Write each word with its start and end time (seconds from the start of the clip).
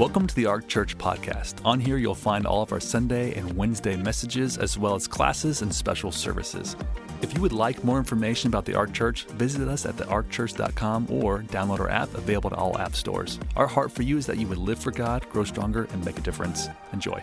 Welcome 0.00 0.26
to 0.28 0.34
the 0.34 0.46
Ark 0.46 0.66
Church 0.66 0.96
podcast. 0.96 1.56
On 1.62 1.78
here, 1.78 1.98
you'll 1.98 2.14
find 2.14 2.46
all 2.46 2.62
of 2.62 2.72
our 2.72 2.80
Sunday 2.80 3.34
and 3.34 3.54
Wednesday 3.54 3.96
messages, 3.96 4.56
as 4.56 4.78
well 4.78 4.94
as 4.94 5.06
classes 5.06 5.60
and 5.60 5.74
special 5.74 6.10
services. 6.10 6.74
If 7.20 7.34
you 7.34 7.42
would 7.42 7.52
like 7.52 7.84
more 7.84 7.98
information 7.98 8.48
about 8.48 8.64
the 8.64 8.74
Ark 8.74 8.94
Church, 8.94 9.26
visit 9.26 9.68
us 9.68 9.84
at 9.84 9.96
thearkchurch.com 9.96 11.08
or 11.10 11.40
download 11.40 11.80
our 11.80 11.90
app 11.90 12.14
available 12.14 12.48
to 12.48 12.56
all 12.56 12.78
app 12.78 12.94
stores. 12.94 13.38
Our 13.56 13.66
heart 13.66 13.92
for 13.92 14.00
you 14.00 14.16
is 14.16 14.24
that 14.24 14.38
you 14.38 14.46
would 14.46 14.56
live 14.56 14.78
for 14.78 14.90
God, 14.90 15.28
grow 15.28 15.44
stronger, 15.44 15.86
and 15.92 16.02
make 16.02 16.16
a 16.16 16.22
difference. 16.22 16.68
Enjoy. 16.94 17.22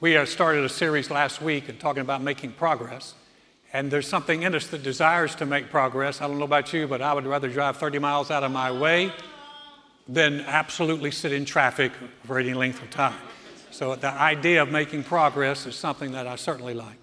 We 0.00 0.16
uh, 0.16 0.24
started 0.24 0.64
a 0.64 0.70
series 0.70 1.10
last 1.10 1.42
week 1.42 1.68
and 1.68 1.78
talking 1.78 2.00
about 2.00 2.22
making 2.22 2.52
progress. 2.52 3.12
And 3.70 3.90
there's 3.90 4.08
something 4.08 4.44
in 4.44 4.54
us 4.54 4.68
that 4.68 4.82
desires 4.82 5.34
to 5.34 5.44
make 5.44 5.68
progress. 5.68 6.22
I 6.22 6.26
don't 6.26 6.38
know 6.38 6.46
about 6.46 6.72
you, 6.72 6.88
but 6.88 7.02
I 7.02 7.12
would 7.12 7.26
rather 7.26 7.50
drive 7.50 7.76
30 7.76 7.98
miles 7.98 8.30
out 8.30 8.44
of 8.44 8.50
my 8.50 8.72
way 8.72 9.12
than 10.08 10.40
absolutely 10.42 11.10
sit 11.10 11.32
in 11.32 11.44
traffic 11.44 11.92
for 12.24 12.38
any 12.38 12.54
length 12.54 12.82
of 12.82 12.90
time. 12.90 13.18
So 13.70 13.94
the 13.96 14.12
idea 14.12 14.62
of 14.62 14.70
making 14.70 15.04
progress 15.04 15.66
is 15.66 15.76
something 15.76 16.12
that 16.12 16.26
I 16.26 16.36
certainly 16.36 16.74
like. 16.74 16.96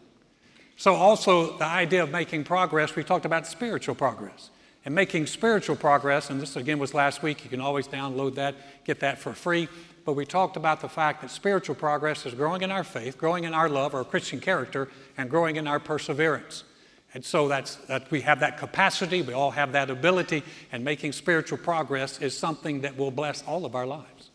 So 0.78 0.96
also 0.96 1.58
the 1.58 1.66
idea 1.66 2.04
of 2.04 2.12
making 2.12 2.46
progress, 2.46 2.96
we 2.96 3.04
talked 3.04 3.26
about 3.26 3.46
spiritual 3.46 3.96
progress. 3.96 4.50
And 4.86 4.94
making 4.94 5.28
spiritual 5.28 5.78
progress, 5.78 6.30
and 6.30 6.42
this 6.42 6.58
again 6.58 6.78
was 6.78 6.94
last 6.94 7.24
week, 7.24 7.44
you 7.46 7.50
can 7.50 7.62
always 7.62 7.88
download 7.88 8.36
that, 8.36 8.56
get 8.84 9.00
that 9.00 9.18
for 9.18 9.34
free. 9.34 9.70
But 10.04 10.14
we 10.14 10.26
talked 10.26 10.58
about 10.58 10.82
the 10.82 10.90
fact 10.90 11.22
that 11.22 11.32
spiritual 11.32 11.76
progress 11.76 12.26
is 12.26 12.34
growing 12.34 12.64
in 12.64 12.72
our 12.72 12.84
faith, 12.84 13.18
growing 13.18 13.46
in 13.46 13.54
our 13.54 13.70
love, 13.70 13.96
our 13.96 14.04
Christian 14.04 14.42
character, 14.42 14.90
and 15.18 15.30
growing 15.30 15.56
in 15.56 15.68
our 15.68 15.80
perseverance. 15.80 16.66
And 17.14 17.24
so 17.24 17.48
that's, 17.48 17.76
that 17.88 18.10
we 18.10 18.22
have 18.22 18.40
that 18.40 18.58
capacity, 18.58 19.22
we 19.22 19.34
all 19.34 19.52
have 19.52 19.74
that 19.74 19.90
ability, 19.90 20.44
and 20.72 20.84
making 20.84 21.12
spiritual 21.12 21.60
progress 21.60 22.20
is 22.20 22.36
something 22.38 22.82
that 22.82 22.98
will 22.98 23.12
bless 23.12 23.44
all 23.44 23.66
of 23.66 23.76
our 23.76 23.86
lives. 23.86 24.32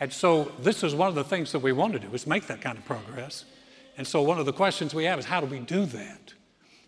And 0.00 0.12
so 0.12 0.50
this 0.58 0.82
is 0.82 0.94
one 0.94 1.08
of 1.08 1.14
the 1.14 1.24
things 1.24 1.52
that 1.52 1.60
we 1.60 1.72
want 1.72 1.92
to 1.92 1.98
do 1.98 2.12
is 2.12 2.26
make 2.26 2.46
that 2.48 2.60
kind 2.60 2.78
of 2.78 2.84
progress. 2.84 3.44
And 3.96 4.06
so 4.06 4.22
one 4.22 4.38
of 4.38 4.46
the 4.46 4.52
questions 4.52 4.94
we 4.94 5.04
have 5.04 5.18
is 5.18 5.26
how 5.26 5.40
do 5.40 5.46
we 5.46 5.60
do 5.60 5.84
that? 5.86 6.34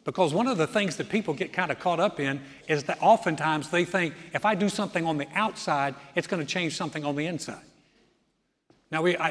Because 0.05 0.35
one 0.35 0.49
of 0.49 0.59
the 0.59 0.67
things 0.67 0.97
that 0.97 1.09
people 1.09 1.35
get 1.35 1.53
kind 1.53 1.71
of 1.71 1.79
caught 1.79 2.01
up 2.01 2.19
in 2.19 2.41
is 2.67 2.85
that 2.85 2.99
oftentimes 3.01 3.71
they 3.71 3.85
think 3.85 4.15
if 4.35 4.45
I 4.45 4.57
do 4.57 4.69
something 4.69 5.07
on 5.07 5.19
the 5.19 5.29
outside, 5.35 5.95
it's 6.17 6.27
going 6.27 6.45
to 6.45 6.47
change 6.47 6.77
something 6.77 7.05
on 7.05 7.15
the 7.15 7.27
inside. 7.27 7.63
Now, 8.91 9.03
we, 9.03 9.17
I, 9.17 9.31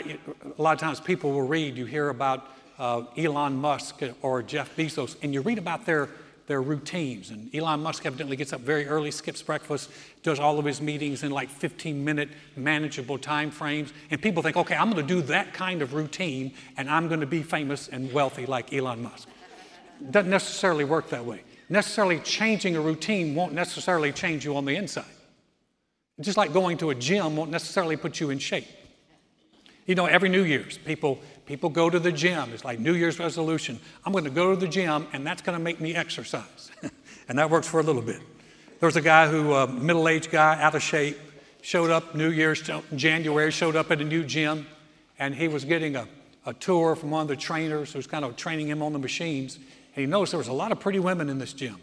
a 0.57 0.61
lot 0.61 0.73
of 0.73 0.79
times 0.79 0.99
people 0.99 1.31
will 1.31 1.47
read, 1.47 1.75
you 1.75 1.85
hear 1.85 2.09
about 2.09 2.47
uh, 2.81 3.03
Elon 3.15 3.55
Musk 3.55 4.01
or 4.23 4.41
Jeff 4.41 4.75
Bezos, 4.75 5.15
and 5.21 5.35
you 5.35 5.41
read 5.41 5.59
about 5.59 5.85
their, 5.85 6.09
their 6.47 6.63
routines. 6.63 7.29
And 7.29 7.53
Elon 7.53 7.83
Musk 7.83 8.07
evidently 8.07 8.35
gets 8.35 8.53
up 8.53 8.61
very 8.61 8.87
early, 8.87 9.11
skips 9.11 9.43
breakfast, 9.43 9.91
does 10.23 10.39
all 10.39 10.57
of 10.57 10.65
his 10.65 10.81
meetings 10.81 11.21
in 11.21 11.29
like 11.29 11.47
15 11.47 12.03
minute 12.03 12.29
manageable 12.55 13.19
time 13.19 13.51
frames. 13.51 13.93
And 14.09 14.19
people 14.19 14.41
think, 14.41 14.57
okay, 14.57 14.75
I'm 14.75 14.89
going 14.91 15.05
to 15.05 15.13
do 15.13 15.21
that 15.27 15.53
kind 15.53 15.83
of 15.83 15.93
routine 15.93 16.53
and 16.75 16.89
I'm 16.89 17.07
going 17.07 17.19
to 17.19 17.27
be 17.27 17.43
famous 17.43 17.87
and 17.87 18.11
wealthy 18.11 18.47
like 18.47 18.73
Elon 18.73 19.03
Musk. 19.03 19.29
Doesn't 20.09 20.31
necessarily 20.31 20.83
work 20.83 21.09
that 21.09 21.23
way. 21.23 21.43
Necessarily 21.69 22.19
changing 22.19 22.75
a 22.75 22.81
routine 22.81 23.35
won't 23.35 23.53
necessarily 23.53 24.11
change 24.11 24.43
you 24.43 24.57
on 24.57 24.65
the 24.65 24.75
inside. 24.75 25.05
Just 26.19 26.35
like 26.35 26.51
going 26.51 26.79
to 26.79 26.89
a 26.89 26.95
gym 26.95 27.37
won't 27.37 27.51
necessarily 27.51 27.95
put 27.95 28.19
you 28.19 28.31
in 28.31 28.39
shape. 28.39 28.65
You 29.85 29.95
know, 29.95 30.05
every 30.05 30.29
New 30.29 30.43
Year's, 30.43 30.77
people, 30.77 31.19
people 31.45 31.69
go 31.69 31.89
to 31.89 31.99
the 31.99 32.11
gym. 32.11 32.51
It's 32.53 32.63
like 32.63 32.79
New 32.79 32.93
Year's 32.93 33.19
resolution. 33.19 33.79
I'm 34.05 34.11
going 34.11 34.23
to 34.25 34.29
go 34.29 34.53
to 34.53 34.59
the 34.59 34.67
gym, 34.67 35.07
and 35.13 35.25
that's 35.25 35.41
going 35.41 35.57
to 35.57 35.63
make 35.63 35.81
me 35.81 35.95
exercise. 35.95 36.71
and 37.27 37.37
that 37.39 37.49
works 37.49 37.67
for 37.67 37.79
a 37.79 37.83
little 37.83 38.01
bit. 38.01 38.21
There 38.79 38.87
was 38.87 38.95
a 38.95 39.01
guy 39.01 39.27
who, 39.27 39.53
uh, 39.53 39.65
a 39.65 39.67
middle 39.67 40.07
aged 40.07 40.31
guy, 40.31 40.61
out 40.61 40.75
of 40.75 40.83
shape, 40.83 41.17
showed 41.61 41.89
up 41.89 42.15
New 42.15 42.29
Year's, 42.29 42.67
uh, 42.69 42.81
January, 42.95 43.51
showed 43.51 43.75
up 43.75 43.91
at 43.91 44.01
a 44.01 44.03
new 44.03 44.23
gym, 44.23 44.67
and 45.19 45.35
he 45.35 45.47
was 45.47 45.65
getting 45.65 45.95
a, 45.95 46.07
a 46.45 46.53
tour 46.53 46.95
from 46.95 47.11
one 47.11 47.23
of 47.23 47.27
the 47.27 47.35
trainers 47.35 47.93
who 47.93 47.99
was 47.99 48.07
kind 48.07 48.25
of 48.25 48.35
training 48.35 48.67
him 48.67 48.81
on 48.81 48.93
the 48.93 48.99
machines. 48.99 49.55
And 49.55 49.65
he 49.95 50.05
noticed 50.05 50.31
there 50.31 50.39
was 50.39 50.47
a 50.47 50.53
lot 50.53 50.71
of 50.71 50.79
pretty 50.79 50.99
women 50.99 51.29
in 51.29 51.37
this 51.37 51.53
gym. 51.53 51.77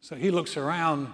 So 0.00 0.16
he 0.16 0.30
looks 0.30 0.56
around 0.56 1.08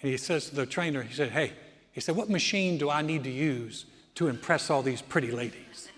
and 0.00 0.10
he 0.10 0.16
says 0.16 0.48
to 0.48 0.54
the 0.54 0.66
trainer, 0.66 1.02
he 1.02 1.14
said, 1.14 1.30
Hey, 1.30 1.52
he 1.92 2.00
said, 2.00 2.14
what 2.14 2.28
machine 2.28 2.76
do 2.76 2.90
I 2.90 3.00
need 3.00 3.24
to 3.24 3.30
use 3.30 3.86
to 4.16 4.28
impress 4.28 4.70
all 4.70 4.82
these 4.82 5.00
pretty 5.00 5.30
ladies. 5.30 5.88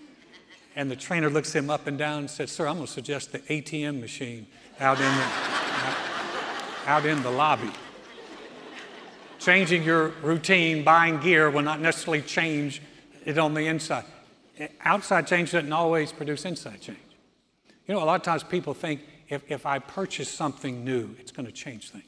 And 0.75 0.89
the 0.89 0.95
trainer 0.95 1.29
looks 1.29 1.53
him 1.53 1.69
up 1.69 1.87
and 1.87 1.97
down 1.97 2.19
and 2.19 2.29
says, 2.29 2.51
Sir, 2.51 2.67
I'm 2.67 2.75
going 2.75 2.85
to 2.85 2.91
suggest 2.91 3.31
the 3.31 3.39
ATM 3.39 3.99
machine 3.99 4.47
out 4.79 4.97
in 4.99 5.03
the, 5.05 5.27
out 6.85 7.05
in 7.05 7.23
the 7.23 7.31
lobby. 7.31 7.71
Changing 9.39 9.83
your 9.83 10.09
routine, 10.21 10.83
buying 10.83 11.19
gear, 11.19 11.49
will 11.49 11.63
not 11.63 11.79
necessarily 11.79 12.21
change 12.21 12.81
it 13.25 13.37
on 13.37 13.53
the 13.53 13.67
inside. 13.67 14.05
Outside 14.81 15.27
change 15.27 15.51
doesn't 15.51 15.71
always 15.71 16.11
produce 16.11 16.45
inside 16.45 16.81
change. 16.81 16.97
You 17.87 17.95
know, 17.95 18.03
a 18.03 18.05
lot 18.05 18.15
of 18.15 18.23
times 18.23 18.43
people 18.43 18.73
think 18.73 19.01
if, 19.29 19.49
if 19.49 19.65
I 19.65 19.79
purchase 19.79 20.29
something 20.29 20.83
new, 20.83 21.15
it's 21.19 21.31
going 21.31 21.45
to 21.45 21.51
change 21.51 21.91
things. 21.91 22.03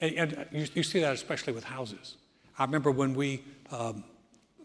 And, 0.00 0.14
and 0.16 0.46
you, 0.50 0.66
you, 0.74 0.82
see 0.82 1.00
that 1.00 1.14
especially 1.14 1.52
with 1.52 1.64
houses. 1.64 2.16
I 2.58 2.64
remember 2.64 2.90
when 2.90 3.14
we 3.14 3.44
um, 3.70 4.04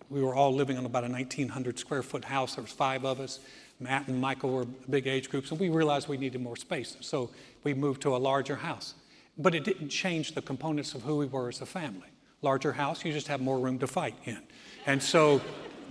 we 0.10 0.22
were 0.22 0.36
all 0.36 0.54
living 0.54 0.78
in 0.78 0.86
about 0.86 1.04
a 1.04 1.10
1,900 1.10 1.80
square 1.80 2.04
foot 2.04 2.26
house. 2.26 2.56
There 2.56 2.64
was 2.64 2.72
five 2.72 3.06
of 3.06 3.20
us. 3.20 3.40
Matt 3.80 4.08
and 4.08 4.20
Michael 4.20 4.52
were 4.52 4.66
big 4.90 5.08
age 5.08 5.30
groups, 5.30 5.52
and 5.52 5.60
we 5.60 5.70
realized 5.70 6.08
we 6.08 6.18
needed 6.18 6.42
more 6.42 6.56
space. 6.56 6.98
So 7.02 7.30
we 7.64 7.74
moved 7.74 8.02
to 8.04 8.16
a 8.16 8.18
larger 8.18 8.56
house. 8.56 8.96
But 9.38 9.54
it 9.54 9.64
didn't 9.64 9.90
change 9.90 10.34
the 10.34 10.42
components 10.42 10.96
of 10.96 11.04
who 11.04 11.18
we 11.18 11.28
were 11.28 11.50
as 11.50 11.62
a 11.62 11.66
family. 11.66 12.08
Larger 12.42 12.74
house, 12.74 13.06
you 13.06 13.14
just 13.14 13.28
have 13.28 13.42
more 13.42 13.60
room 13.60 13.78
to 13.80 13.88
fight 13.88 14.16
in. 14.26 14.40
And 14.86 15.02
so, 15.02 15.42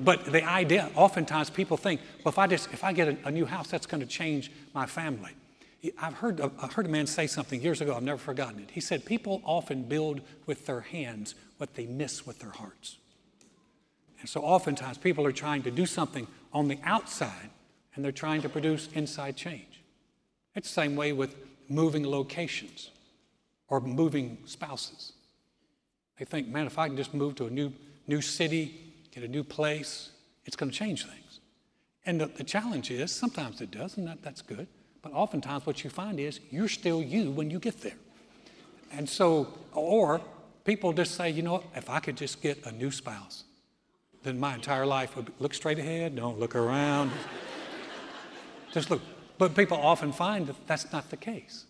but 0.00 0.24
the 0.24 0.44
idea, 0.44 0.90
oftentimes 0.96 1.50
people 1.50 1.76
think, 1.76 2.00
well, 2.24 2.32
if 2.32 2.38
I 2.38 2.46
just, 2.46 2.72
if 2.72 2.82
I 2.82 2.92
get 2.92 3.08
a, 3.08 3.16
a 3.28 3.30
new 3.30 3.46
house, 3.46 3.68
that's 3.68 3.86
going 3.86 4.00
to 4.00 4.06
change 4.06 4.50
my 4.74 4.86
family. 4.86 5.32
I've 6.00 6.14
heard, 6.14 6.40
uh, 6.40 6.50
I 6.60 6.66
heard 6.66 6.86
a 6.86 6.88
man 6.88 7.06
say 7.06 7.26
something 7.26 7.60
years 7.60 7.80
ago, 7.80 7.94
I've 7.94 8.02
never 8.02 8.18
forgotten 8.18 8.60
it. 8.60 8.70
He 8.72 8.80
said, 8.80 9.04
People 9.04 9.42
often 9.44 9.84
build 9.84 10.20
with 10.46 10.66
their 10.66 10.80
hands 10.80 11.34
what 11.58 11.74
they 11.74 11.86
miss 11.86 12.26
with 12.26 12.40
their 12.40 12.50
hearts. 12.50 12.96
And 14.20 14.28
so 14.28 14.40
oftentimes 14.40 14.98
people 14.98 15.26
are 15.26 15.32
trying 15.32 15.62
to 15.62 15.70
do 15.70 15.86
something 15.86 16.26
on 16.52 16.68
the 16.68 16.78
outside 16.84 17.50
and 17.94 18.04
they're 18.04 18.12
trying 18.12 18.42
to 18.42 18.48
produce 18.48 18.88
inside 18.94 19.36
change. 19.36 19.82
It's 20.54 20.68
the 20.68 20.74
same 20.82 20.96
way 20.96 21.12
with 21.12 21.34
moving 21.68 22.06
locations 22.06 22.90
or 23.68 23.80
moving 23.80 24.38
spouses. 24.44 25.12
They 26.18 26.24
think, 26.24 26.48
man, 26.48 26.66
if 26.66 26.78
I 26.78 26.88
can 26.88 26.96
just 26.96 27.12
move 27.12 27.34
to 27.36 27.46
a 27.46 27.50
new, 27.50 27.72
new 28.06 28.20
city, 28.20 28.94
get 29.12 29.24
a 29.24 29.28
new 29.28 29.44
place, 29.44 30.10
it's 30.44 30.56
going 30.56 30.70
to 30.70 30.76
change 30.76 31.04
things. 31.04 31.40
And 32.06 32.20
the, 32.20 32.26
the 32.26 32.44
challenge 32.44 32.90
is 32.90 33.12
sometimes 33.12 33.60
it 33.60 33.70
does, 33.70 33.96
and 33.96 34.06
that, 34.06 34.22
that's 34.22 34.40
good. 34.40 34.66
But 35.02 35.12
oftentimes 35.12 35.66
what 35.66 35.84
you 35.84 35.90
find 35.90 36.18
is 36.18 36.40
you're 36.50 36.68
still 36.68 37.02
you 37.02 37.30
when 37.30 37.50
you 37.50 37.58
get 37.58 37.80
there. 37.82 37.96
And 38.92 39.08
so, 39.08 39.48
or 39.72 40.20
people 40.64 40.92
just 40.92 41.16
say, 41.16 41.30
you 41.30 41.42
know 41.42 41.64
if 41.74 41.90
I 41.90 42.00
could 42.00 42.16
just 42.16 42.40
get 42.40 42.64
a 42.64 42.72
new 42.72 42.90
spouse, 42.90 43.44
then 44.26 44.40
my 44.40 44.54
entire 44.54 44.86
life 44.86 45.16
would 45.16 45.32
look 45.38 45.54
straight 45.54 45.78
ahead, 45.78 46.16
don't 46.16 46.38
look 46.38 46.54
around. 46.54 47.12
Just 48.72 48.90
look. 48.90 49.00
But 49.38 49.54
people 49.54 49.76
often 49.76 50.12
find 50.12 50.46
that 50.48 50.56
that's 50.66 50.90
not 50.92 51.10
the 51.10 51.16
case. 51.16 51.66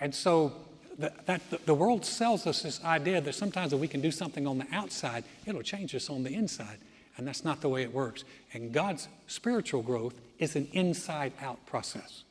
And 0.00 0.14
so 0.14 0.52
the, 0.98 1.12
that, 1.26 1.42
the 1.66 1.74
world 1.74 2.04
sells 2.04 2.46
us 2.46 2.62
this 2.62 2.82
idea 2.84 3.20
that 3.20 3.34
sometimes 3.34 3.72
if 3.72 3.80
we 3.80 3.88
can 3.88 4.00
do 4.00 4.10
something 4.10 4.46
on 4.46 4.58
the 4.58 4.66
outside, 4.72 5.24
it'll 5.46 5.62
change 5.62 5.94
us 5.94 6.10
on 6.10 6.22
the 6.22 6.34
inside. 6.34 6.78
And 7.16 7.26
that's 7.26 7.44
not 7.44 7.60
the 7.60 7.68
way 7.68 7.82
it 7.82 7.92
works. 7.92 8.24
And 8.52 8.72
God's 8.72 9.08
spiritual 9.26 9.82
growth 9.82 10.14
is 10.38 10.54
an 10.54 10.68
inside 10.72 11.32
out 11.40 11.64
process. 11.66 12.22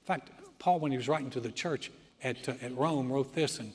In 0.00 0.06
fact, 0.06 0.30
Paul, 0.58 0.80
when 0.80 0.90
he 0.90 0.96
was 0.96 1.08
writing 1.08 1.30
to 1.30 1.40
the 1.40 1.52
church 1.52 1.92
at, 2.22 2.48
uh, 2.48 2.54
at 2.62 2.76
Rome, 2.76 3.12
wrote 3.12 3.34
this 3.34 3.60
in, 3.60 3.72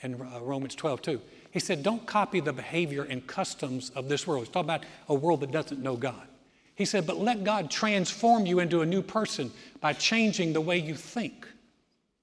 in 0.00 0.20
uh, 0.20 0.40
Romans 0.40 0.74
12 0.74 1.02
2. 1.02 1.20
He 1.50 1.60
said, 1.60 1.82
Don't 1.82 2.06
copy 2.06 2.40
the 2.40 2.52
behavior 2.52 3.02
and 3.02 3.26
customs 3.26 3.90
of 3.90 4.08
this 4.08 4.26
world. 4.26 4.44
He's 4.44 4.52
talking 4.52 4.70
about 4.70 4.84
a 5.08 5.14
world 5.14 5.40
that 5.40 5.50
doesn't 5.50 5.82
know 5.82 5.96
God. 5.96 6.26
He 6.74 6.84
said, 6.84 7.06
But 7.06 7.18
let 7.18 7.44
God 7.44 7.70
transform 7.70 8.46
you 8.46 8.60
into 8.60 8.82
a 8.82 8.86
new 8.86 9.02
person 9.02 9.50
by 9.80 9.92
changing 9.92 10.52
the 10.52 10.60
way 10.60 10.78
you 10.78 10.94
think. 10.94 11.46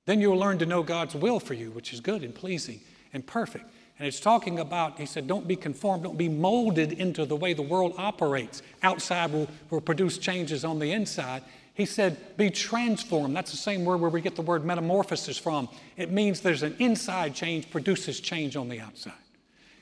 Then 0.06 0.22
you'll 0.22 0.38
learn 0.38 0.58
to 0.60 0.66
know 0.66 0.84
God's 0.84 1.16
will 1.16 1.40
for 1.40 1.54
you, 1.54 1.72
which 1.72 1.94
is 1.94 2.00
good 2.00 2.24
and 2.24 2.34
pleasing 2.34 2.80
and 3.14 3.26
perfect. 3.26 3.66
And 4.00 4.08
it's 4.08 4.20
talking 4.20 4.60
about, 4.60 5.00
he 5.00 5.06
said, 5.06 5.28
don't 5.28 5.48
be 5.48 5.56
conformed, 5.56 6.04
don't 6.04 6.18
be 6.18 6.30
molded 6.30 6.94
into 6.94 7.26
the 7.26 7.36
way 7.36 7.54
the 7.54 7.64
world 7.64 7.96
operates. 7.98 8.62
Outside 8.84 9.32
will, 9.32 9.48
will 9.70 9.82
produce 9.82 10.18
changes 10.18 10.64
on 10.64 10.80
the 10.80 10.92
inside. 10.92 11.42
He 11.78 11.86
said, 11.86 12.36
be 12.38 12.50
transformed. 12.50 13.36
That's 13.36 13.52
the 13.52 13.58
same 13.58 13.86
word 13.86 14.02
where 14.02 14.10
we 14.10 14.20
get 14.20 14.36
the 14.36 14.42
word 14.42 14.66
metamorphosis 14.66 15.38
from. 15.38 15.70
It 15.96 16.12
means 16.12 16.42
there's 16.42 16.64
an 16.64 16.76
inside 16.80 17.36
change 17.36 17.70
produces 17.70 18.20
change 18.20 18.56
on 18.56 18.68
the 18.68 18.82
outside. 18.82 19.14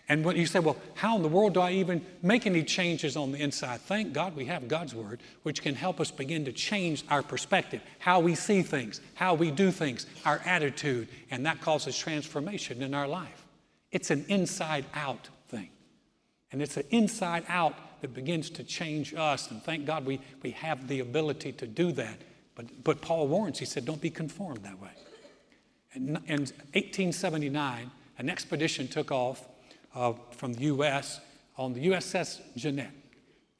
And 0.09 0.25
when 0.25 0.35
you 0.35 0.45
say, 0.45 0.59
well, 0.59 0.75
how 0.95 1.15
in 1.15 1.23
the 1.23 1.29
world 1.29 1.53
do 1.53 1.61
I 1.61 1.71
even 1.71 2.05
make 2.21 2.45
any 2.45 2.63
changes 2.63 3.15
on 3.15 3.31
the 3.31 3.41
inside? 3.41 3.79
Thank 3.79 4.11
God 4.11 4.35
we 4.35 4.43
have 4.45 4.67
God's 4.67 4.93
Word, 4.93 5.21
which 5.43 5.61
can 5.61 5.73
help 5.73 6.01
us 6.01 6.11
begin 6.11 6.43
to 6.45 6.51
change 6.51 7.05
our 7.09 7.23
perspective, 7.23 7.81
how 7.97 8.19
we 8.19 8.35
see 8.35 8.61
things, 8.61 8.99
how 9.13 9.33
we 9.33 9.49
do 9.49 9.71
things, 9.71 10.05
our 10.25 10.41
attitude, 10.45 11.07
and 11.31 11.45
that 11.45 11.61
causes 11.61 11.97
transformation 11.97 12.83
in 12.83 12.93
our 12.93 13.07
life. 13.07 13.45
It's 13.91 14.11
an 14.11 14.25
inside 14.27 14.85
out 14.93 15.29
thing. 15.47 15.69
And 16.51 16.61
it's 16.61 16.75
an 16.75 16.85
inside 16.91 17.45
out 17.47 17.73
that 18.01 18.13
begins 18.13 18.49
to 18.51 18.63
change 18.63 19.13
us. 19.13 19.51
And 19.51 19.61
thank 19.63 19.85
God 19.85 20.05
we, 20.05 20.19
we 20.41 20.51
have 20.51 20.87
the 20.87 20.99
ability 20.99 21.51
to 21.53 21.67
do 21.67 21.91
that. 21.93 22.21
But, 22.55 22.83
but 22.83 23.01
Paul 23.01 23.27
warns, 23.27 23.59
he 23.59 23.65
said, 23.65 23.85
don't 23.85 24.01
be 24.01 24.09
conformed 24.09 24.63
that 24.63 24.81
way. 24.81 24.91
In, 25.93 26.17
in 26.27 26.39
1879, 26.73 27.91
an 28.17 28.29
expedition 28.29 28.87
took 28.87 29.11
off 29.11 29.47
uh, 29.93 30.13
from 30.31 30.53
the 30.53 30.63
U.S. 30.63 31.19
on 31.57 31.73
the 31.73 31.87
USS 31.87 32.41
Jeannette. 32.55 32.91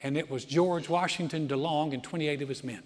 And 0.02 0.16
it 0.16 0.30
was 0.30 0.44
George 0.44 0.88
Washington 0.88 1.48
DeLong 1.48 1.92
and 1.92 2.02
28 2.02 2.42
of 2.42 2.48
his 2.48 2.62
men. 2.62 2.82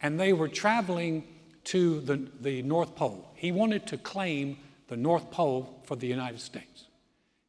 And 0.00 0.20
they 0.20 0.32
were 0.32 0.48
traveling 0.48 1.24
to 1.64 2.00
the, 2.00 2.28
the 2.40 2.62
North 2.62 2.94
Pole. 2.94 3.30
He 3.34 3.50
wanted 3.50 3.86
to 3.88 3.98
claim 3.98 4.58
the 4.88 4.96
North 4.96 5.30
Pole 5.30 5.80
for 5.84 5.96
the 5.96 6.06
United 6.06 6.40
States. 6.40 6.85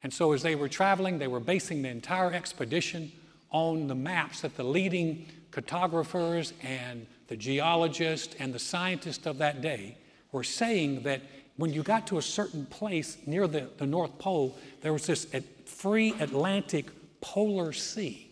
And 0.03 0.13
so, 0.13 0.31
as 0.33 0.44
they 0.44 0.55
were 0.55 0.69
traveling, 0.69 1.17
they 1.17 1.27
were 1.27 1.39
basing 1.39 1.81
the 1.81 1.89
entire 1.89 2.31
expedition 2.31 3.11
on 3.49 3.88
the 3.88 3.95
maps 3.95 4.41
that 4.41 4.55
the 4.55 4.63
leading 4.63 5.25
cartographers 5.51 6.53
and 6.61 7.07
the 7.27 7.35
geologists 7.35 8.35
and 8.39 8.53
the 8.53 8.59
scientists 8.59 9.25
of 9.25 9.38
that 9.39 9.61
day 9.61 9.97
were 10.31 10.44
saying 10.44 11.03
that 11.03 11.21
when 11.55 11.73
you 11.73 11.81
got 11.81 12.05
to 12.07 12.19
a 12.19 12.21
certain 12.21 12.65
place 12.67 13.17
near 13.25 13.47
the, 13.47 13.67
the 13.77 13.85
North 13.85 14.17
Pole, 14.19 14.55
there 14.81 14.94
was 14.94 15.07
this 15.07 15.27
free 15.65 16.13
Atlantic 16.19 16.85
polar 17.19 17.73
sea. 17.73 18.29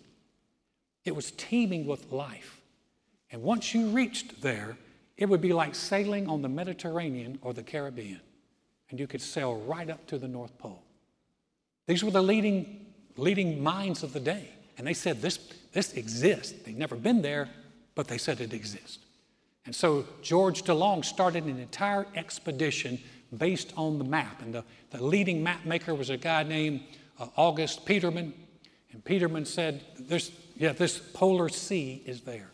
It 1.04 1.16
was 1.16 1.32
teeming 1.32 1.86
with 1.88 2.12
life. 2.12 2.62
And 3.32 3.42
once 3.42 3.74
you 3.74 3.88
reached 3.88 4.42
there, 4.42 4.78
it 5.18 5.26
would 5.26 5.42
be 5.42 5.54
like 5.54 5.74
sailing 5.76 6.28
on 6.30 6.42
the 6.42 6.50
Mediterranean 6.50 7.40
or 7.42 7.54
the 7.54 7.64
Caribbean, 7.64 8.22
and 8.90 9.00
you 9.00 9.08
could 9.08 9.22
sail 9.22 9.56
right 9.62 9.90
up 9.90 10.06
to 10.08 10.18
the 10.18 10.28
North 10.28 10.58
Pole. 10.58 10.85
These 11.88 12.04
were 12.04 12.12
the 12.12 12.24
leading, 12.24 12.86
leading 13.18 13.62
minds 13.62 14.04
of 14.04 14.14
the 14.14 14.20
day, 14.20 14.50
and 14.78 14.88
they 14.88 14.94
said 14.94 15.22
this, 15.22 15.38
this 15.72 15.94
exists. 15.94 16.54
They'd 16.64 16.78
never 16.78 16.96
been 16.96 17.22
there, 17.22 17.50
but 17.94 18.08
they 18.08 18.18
said 18.18 18.42
it 18.42 18.54
exists. 18.54 19.00
And 19.66 19.76
so 19.76 20.06
George 20.22 20.64
DeLong 20.64 21.04
started 21.04 21.46
an 21.46 21.60
entire 21.60 22.06
expedition 22.16 23.00
based 23.36 23.74
on 23.76 23.98
the 23.98 24.04
map. 24.04 24.42
And 24.42 24.54
the, 24.54 24.64
the 24.92 25.04
leading 25.04 25.42
map 25.44 25.66
maker 25.66 25.96
was 25.96 26.10
a 26.10 26.18
guy 26.18 26.44
named 26.44 26.82
uh, 27.20 27.28
August 27.36 27.86
Petermann. 27.86 28.34
And 28.92 29.04
Petermann 29.04 29.48
said, 29.48 29.84
There's, 30.00 30.32
Yeah, 30.56 30.74
this 30.74 31.00
polar 31.00 31.50
sea 31.50 32.04
is 32.06 32.22
there. 32.22 32.52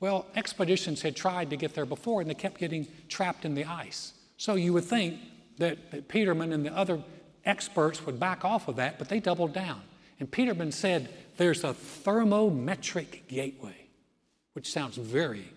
Well, 0.00 0.26
expeditions 0.36 1.02
had 1.02 1.16
tried 1.16 1.50
to 1.50 1.56
get 1.56 1.74
there 1.74 1.86
before 1.86 2.20
and 2.20 2.30
they 2.30 2.34
kept 2.34 2.58
getting 2.58 2.86
trapped 3.08 3.44
in 3.44 3.54
the 3.54 3.64
ice. 3.64 4.12
So 4.36 4.54
you 4.54 4.72
would 4.74 4.84
think 4.84 5.18
that, 5.58 5.90
that 5.90 6.08
Petermann 6.08 6.52
and 6.52 6.64
the 6.64 6.76
other 6.76 7.02
experts 7.48 8.04
would 8.06 8.20
back 8.20 8.44
off 8.44 8.68
of 8.68 8.76
that, 8.76 8.98
but 8.98 9.08
they 9.08 9.18
doubled 9.18 9.52
down. 9.52 9.80
And 10.20 10.30
Petermann 10.30 10.72
said, 10.72 11.08
There's 11.36 11.64
a 11.64 11.72
thermometric 11.74 13.26
gateway, 13.26 13.88
which 14.52 14.70
sounds 14.70 14.96
very 14.96 15.48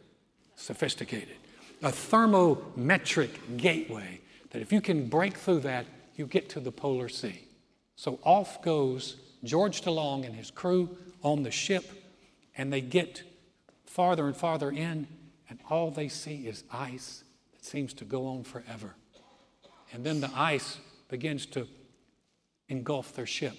sophisticated. 0.55 1.35
A 1.83 1.91
thermometric 1.91 3.57
gateway 3.57 4.21
that 4.51 4.61
if 4.61 4.71
you 4.71 4.81
can 4.81 5.07
break 5.07 5.37
through 5.37 5.61
that, 5.61 5.85
you 6.15 6.25
get 6.25 6.49
to 6.49 6.59
the 6.59 6.71
polar 6.71 7.09
sea. 7.09 7.47
So 7.95 8.19
off 8.23 8.61
goes 8.61 9.17
George 9.43 9.81
DeLong 9.81 10.25
and 10.25 10.35
his 10.35 10.51
crew 10.51 10.95
on 11.23 11.43
the 11.43 11.51
ship, 11.51 11.85
and 12.57 12.71
they 12.71 12.81
get 12.81 13.23
farther 13.85 14.27
and 14.27 14.35
farther 14.35 14.69
in, 14.69 15.07
and 15.49 15.59
all 15.69 15.91
they 15.91 16.07
see 16.07 16.47
is 16.47 16.63
ice 16.71 17.23
that 17.53 17.65
seems 17.65 17.93
to 17.95 18.05
go 18.05 18.27
on 18.27 18.43
forever. 18.43 18.95
And 19.93 20.03
then 20.05 20.21
the 20.21 20.31
ice 20.35 20.77
begins 21.09 21.45
to 21.47 21.67
engulf 22.71 23.13
their 23.13 23.27
ship, 23.27 23.57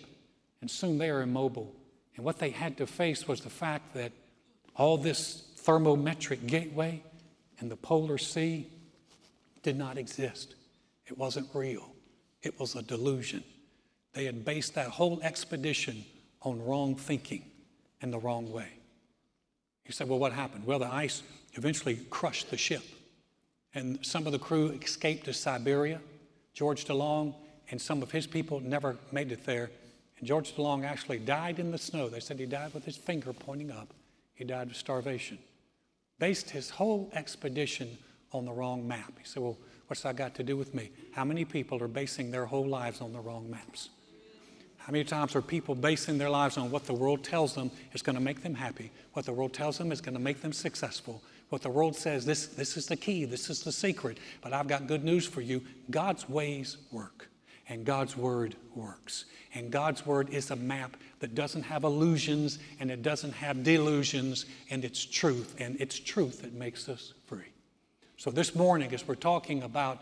and 0.60 0.70
soon 0.70 0.98
they 0.98 1.10
are 1.10 1.20
immobile. 1.20 1.72
And 2.16 2.24
what 2.24 2.38
they 2.38 2.50
had 2.50 2.78
to 2.78 2.86
face 2.86 3.28
was 3.28 3.42
the 3.42 3.50
fact 3.50 3.94
that 3.94 4.12
all 4.74 4.96
this 4.96 5.44
thermometric 5.58 6.46
gateway 6.46 7.02
and 7.60 7.70
the 7.70 7.76
polar 7.76 8.18
sea 8.18 8.66
did 9.62 9.76
not 9.76 9.98
exist. 9.98 10.54
It 11.06 11.16
wasn't 11.16 11.48
real, 11.54 11.92
it 12.42 12.58
was 12.58 12.74
a 12.74 12.82
delusion. 12.82 13.44
They 14.14 14.24
had 14.24 14.44
based 14.44 14.74
that 14.74 14.88
whole 14.88 15.20
expedition 15.22 16.04
on 16.42 16.64
wrong 16.64 16.96
thinking 16.96 17.44
and 18.00 18.12
the 18.12 18.18
wrong 18.18 18.50
way. 18.50 18.68
He 19.84 19.92
said, 19.92 20.08
Well, 20.08 20.18
what 20.18 20.32
happened? 20.32 20.66
Well, 20.66 20.78
the 20.78 20.92
ice 20.92 21.22
eventually 21.54 21.96
crushed 22.10 22.50
the 22.50 22.56
ship. 22.56 22.82
And 23.74 24.04
some 24.04 24.26
of 24.26 24.32
the 24.32 24.38
crew 24.38 24.68
escaped 24.82 25.24
to 25.26 25.32
Siberia. 25.32 26.00
George 26.52 26.84
DeLong 26.84 27.34
and 27.72 27.80
some 27.80 28.02
of 28.02 28.12
his 28.12 28.26
people 28.26 28.60
never 28.60 28.96
made 29.10 29.32
it 29.32 29.44
there. 29.44 29.70
And 30.18 30.28
George 30.28 30.54
DeLong 30.54 30.84
actually 30.84 31.18
died 31.18 31.58
in 31.58 31.72
the 31.72 31.78
snow. 31.78 32.08
They 32.08 32.20
said 32.20 32.38
he 32.38 32.46
died 32.46 32.72
with 32.74 32.84
his 32.84 32.98
finger 32.98 33.32
pointing 33.32 33.72
up. 33.72 33.88
He 34.34 34.44
died 34.44 34.68
of 34.68 34.76
starvation. 34.76 35.38
Based 36.18 36.50
his 36.50 36.68
whole 36.68 37.10
expedition 37.14 37.96
on 38.32 38.44
the 38.44 38.52
wrong 38.52 38.86
map. 38.86 39.14
He 39.18 39.24
said, 39.24 39.42
Well, 39.42 39.56
what's 39.86 40.02
that 40.02 40.16
got 40.16 40.34
to 40.34 40.42
do 40.42 40.54
with 40.56 40.74
me? 40.74 40.90
How 41.12 41.24
many 41.24 41.46
people 41.46 41.82
are 41.82 41.88
basing 41.88 42.30
their 42.30 42.44
whole 42.44 42.66
lives 42.66 43.00
on 43.00 43.14
the 43.14 43.20
wrong 43.20 43.50
maps? 43.50 43.88
How 44.76 44.92
many 44.92 45.04
times 45.04 45.34
are 45.34 45.42
people 45.42 45.74
basing 45.74 46.18
their 46.18 46.30
lives 46.30 46.58
on 46.58 46.70
what 46.70 46.84
the 46.86 46.92
world 46.92 47.24
tells 47.24 47.54
them 47.54 47.70
is 47.94 48.02
going 48.02 48.16
to 48.16 48.22
make 48.22 48.42
them 48.42 48.54
happy, 48.54 48.90
what 49.14 49.24
the 49.24 49.32
world 49.32 49.54
tells 49.54 49.78
them 49.78 49.92
is 49.92 50.00
going 50.00 50.14
to 50.14 50.20
make 50.20 50.42
them 50.42 50.52
successful, 50.52 51.22
what 51.48 51.62
the 51.62 51.70
world 51.70 51.96
says, 51.96 52.26
this, 52.26 52.48
this 52.48 52.76
is 52.76 52.86
the 52.86 52.96
key, 52.96 53.24
this 53.24 53.48
is 53.48 53.62
the 53.62 53.72
secret, 53.72 54.18
but 54.42 54.52
I've 54.52 54.68
got 54.68 54.88
good 54.88 55.04
news 55.04 55.26
for 55.26 55.40
you. 55.40 55.62
God's 55.90 56.28
ways 56.28 56.78
work, 56.90 57.28
and 57.68 57.84
God's 57.84 58.16
word 58.16 58.56
works. 58.74 59.26
And 59.54 59.70
God's 59.70 60.04
word 60.04 60.30
is 60.30 60.50
a 60.50 60.56
map 60.56 60.96
that 61.20 61.34
doesn't 61.34 61.62
have 61.62 61.84
illusions 61.84 62.58
and 62.80 62.90
it 62.90 63.02
doesn't 63.02 63.32
have 63.32 63.62
delusions, 63.62 64.46
and 64.70 64.84
it's 64.84 65.04
truth, 65.04 65.54
and 65.58 65.80
it's 65.80 65.98
truth 65.98 66.42
that 66.42 66.52
makes 66.54 66.88
us 66.88 67.14
free. 67.26 67.52
So 68.16 68.30
this 68.30 68.54
morning, 68.54 68.92
as 68.92 69.06
we're 69.06 69.14
talking 69.14 69.62
about 69.62 70.00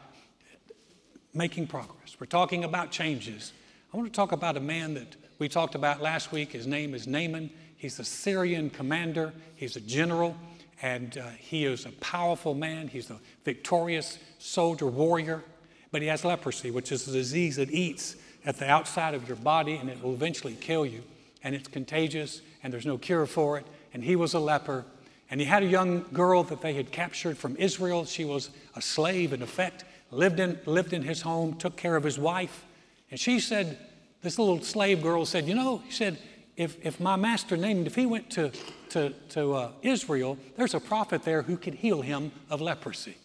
making 1.35 1.67
progress, 1.67 2.17
we're 2.19 2.27
talking 2.27 2.65
about 2.65 2.91
changes. 2.91 3.53
I 3.93 3.97
want 3.97 4.13
to 4.13 4.17
talk 4.17 4.33
about 4.33 4.57
a 4.57 4.61
man 4.61 4.95
that 4.95 5.17
we 5.39 5.49
talked 5.49 5.75
about 5.75 6.01
last 6.01 6.33
week. 6.33 6.53
His 6.53 6.67
name 6.67 6.95
is 6.95 7.07
Naaman. 7.07 7.51
He's 7.77 7.99
a 7.99 8.05
Syrian 8.05 8.69
commander, 8.69 9.33
he's 9.57 9.77
a 9.77 9.81
general, 9.81 10.37
and 10.83 11.17
uh, 11.17 11.29
he 11.39 11.65
is 11.65 11.87
a 11.87 11.93
powerful 11.93 12.55
man. 12.55 12.89
He's 12.89 13.11
a 13.11 13.19
victorious 13.45 14.19
soldier, 14.39 14.87
warrior, 14.87 15.43
but 15.91 16.03
he 16.03 16.09
has 16.09 16.25
leprosy, 16.25 16.71
which 16.71 16.93
is 16.93 17.07
a 17.09 17.13
disease 17.13 17.57
that 17.57 17.71
eats 17.71 18.17
at 18.45 18.59
the 18.59 18.69
outside 18.69 19.15
of 19.15 19.27
your 19.29 19.37
body 19.37 19.77
and 19.77 19.89
it 19.89 20.03
will 20.03 20.15
eventually 20.15 20.57
kill 20.61 20.87
you. 20.87 21.03
And 21.43 21.55
it's 21.55 21.69
contagious 21.69 22.43
and 22.63 22.73
there's 22.73 22.87
no 22.87 22.99
cure 22.99 23.27
for 23.27 23.59
it. 23.59 23.67
And 23.93 24.05
he 24.05 24.17
was 24.17 24.35
a 24.35 24.41
leper. 24.41 24.85
And 25.31 25.41
he 25.41 25.47
had 25.47 25.63
a 25.63 25.67
young 25.67 26.05
girl 26.13 26.43
that 26.45 26.61
they 26.61 26.75
had 26.75 26.91
captured 26.91 27.39
from 27.39 27.57
Israel. 27.57 28.05
She 28.05 28.25
was 28.25 28.51
a 28.75 28.83
slave, 28.83 29.33
in 29.33 29.43
effect, 29.43 29.85
lived 30.11 30.41
in, 30.41 30.59
lived 30.67 30.93
in 30.93 31.03
his 31.03 31.23
home, 31.23 31.55
took 31.55 31.77
care 31.77 31.97
of 31.97 32.05
his 32.05 32.19
wife. 32.19 32.65
And 33.11 33.19
she 33.19 33.41
said, 33.41 33.79
this 34.23 34.39
little 34.39 34.61
slave 34.61 35.03
girl 35.03 35.25
said, 35.25 35.47
You 35.47 35.55
know, 35.55 35.79
he 35.79 35.93
said, 35.93 36.19
if, 36.57 36.85
if 36.85 37.01
my 37.01 37.17
master 37.17 37.57
Naaman, 37.57 37.87
if 37.87 37.95
he 37.95 38.07
went 38.07 38.29
to, 38.31 38.53
to, 38.91 39.11
to 39.31 39.55
uh, 39.55 39.73
Israel, 39.83 40.37
there's 40.57 40.75
a 40.75 40.81
prophet 40.81 41.23
there 41.23 41.43
who 41.43 41.57
could 41.57 41.75
heal 41.75 42.03
him 42.03 42.33
of 42.51 42.61
leprosy. 42.61 43.17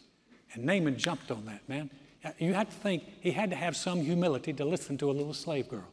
And 0.54 0.64
Naaman 0.64 0.98
jumped 0.98 1.32
on 1.32 1.46
that, 1.46 1.68
man. 1.68 1.90
You 2.40 2.54
had 2.54 2.70
to 2.70 2.76
think 2.76 3.04
he 3.22 3.32
had 3.32 3.50
to 3.52 3.56
have 3.56 3.76
some 3.76 4.02
humility 4.02 4.54
to 4.54 4.66
listen 4.66 4.98
to 5.00 5.10
a 5.10 5.14
little 5.14 5.34
slave 5.34 5.70
girl. 5.70 5.88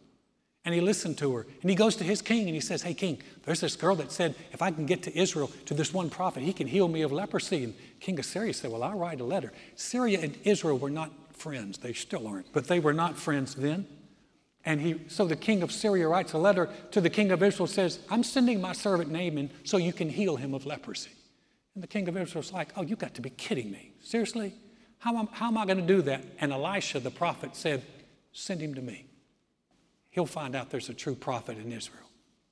And 0.65 0.75
he 0.75 0.81
listened 0.81 1.19
to 1.19 1.35
her. 1.35 1.47
And 1.61 1.71
he 1.71 1.75
goes 1.75 1.97
to 1.97 2.05
his 2.05 2.23
king 2.23 2.47
and 2.47 2.55
he 2.55 2.61
says, 2.61 2.83
Hey, 2.83 2.95
king, 2.95 3.21
there's 3.45 3.61
this 3.61 3.75
girl 3.75 3.97
that 3.97 4.13
said, 4.13 4.37
if 4.53 4.63
I 4.63 4.71
can 4.71 4.87
get 4.87 5.03
to 5.05 5.19
Israel 5.19 5.51
to 5.67 5.75
this 5.75 5.93
one 5.93 6.09
prophet, 6.09 6.43
he 6.45 6.53
can 6.53 6.69
heal 6.69 6.87
me 6.87 7.03
of 7.03 7.11
leprosy. 7.11 7.65
And 7.65 7.75
King 7.99 8.19
of 8.19 8.25
Syria 8.25 8.55
said, 8.55 8.71
Well, 8.71 8.83
I'll 8.83 8.97
write 8.97 9.21
a 9.21 9.25
letter. 9.25 9.53
Syria 9.75 10.21
and 10.23 10.37
Israel 10.45 10.79
were 10.79 10.91
not 10.91 11.11
friends. 11.35 11.79
They 11.79 11.93
still 11.93 12.29
aren't. 12.29 12.53
But 12.53 12.69
they 12.69 12.79
were 12.79 12.93
not 12.93 13.19
friends 13.19 13.57
then. 13.57 13.87
And 14.65 14.81
he, 14.81 15.01
so 15.09 15.27
the 15.27 15.35
king 15.35 15.65
of 15.65 15.73
Syria 15.73 16.07
writes 16.07 16.35
a 16.35 16.39
letter 16.39 16.71
to 16.93 17.01
the 17.01 17.11
king 17.11 17.33
of 17.33 17.43
Israel, 17.43 17.67
says, 17.67 17.99
I'm 18.09 18.23
sending 18.23 18.61
my 18.61 18.73
servant 18.73 19.11
Naaman 19.11 19.51
so 19.65 19.77
you 19.77 19.93
can 19.93 20.09
heal 20.09 20.37
him 20.37 20.55
of 20.55 20.65
leprosy. 20.67 21.11
And 21.75 21.83
the 21.83 21.89
king 21.89 22.07
of 22.07 22.17
Israel's 22.17 22.53
like, 22.53 22.69
Oh, 22.77 22.83
you 22.83 22.95
got 22.95 23.15
to 23.15 23.21
be 23.21 23.31
kidding 23.31 23.73
me. 23.73 23.95
Seriously? 24.01 24.55
How 25.03 25.17
am, 25.17 25.29
how 25.33 25.49
am 25.49 25.59
I 25.59 25.67
going 25.67 25.79
to 25.79 25.87
do 25.87 26.01
that? 26.03 26.23
And 26.39 26.53
Elisha, 26.53 27.01
the 27.01 27.11
prophet, 27.11 27.57
said, 27.57 27.83
Send 28.33 28.61
him 28.61 28.77
to 28.77 28.81
me. 28.81 29.05
He'll 30.11 30.27
find 30.27 30.55
out 30.55 30.71
there's 30.71 30.89
a 30.89 30.95
true 30.95 31.17
prophet 31.17 31.59
in 31.59 31.73
Israel. 31.73 32.07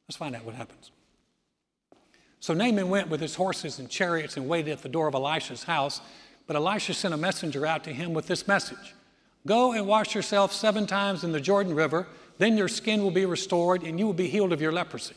Let's 0.09 0.17
find 0.17 0.35
out 0.35 0.45
what 0.45 0.57
happens. 0.57 0.91
So 2.41 2.53
Naaman 2.53 2.91
went 2.91 3.09
with 3.09 3.21
his 3.21 3.37
horses 3.37 3.79
and 3.79 3.89
chariots 3.89 4.37
and 4.37 4.49
waited 4.49 4.73
at 4.73 4.83
the 4.83 4.89
door 4.89 5.07
of 5.07 5.15
Elisha's 5.15 5.63
house. 5.63 6.01
But 6.49 6.57
Elisha 6.57 6.93
sent 6.93 7.15
a 7.15 7.17
messenger 7.17 7.65
out 7.65 7.85
to 7.85 7.93
him 7.93 8.15
with 8.15 8.27
this 8.27 8.49
message 8.49 8.95
Go 9.47 9.73
and 9.73 9.87
wash 9.87 10.17
yourself 10.17 10.53
seven 10.53 10.89
times 10.89 11.23
in 11.23 11.31
the 11.31 11.41
Jordan 11.41 11.77
River, 11.77 12.09
then 12.39 12.57
your 12.57 12.67
skin 12.67 13.05
will 13.05 13.13
be 13.13 13.27
restored 13.27 13.85
and 13.85 13.97
you 13.97 14.07
will 14.07 14.13
be 14.13 14.27
healed 14.27 14.53
of 14.53 14.61
your 14.61 14.73
leprosy. 14.73 15.15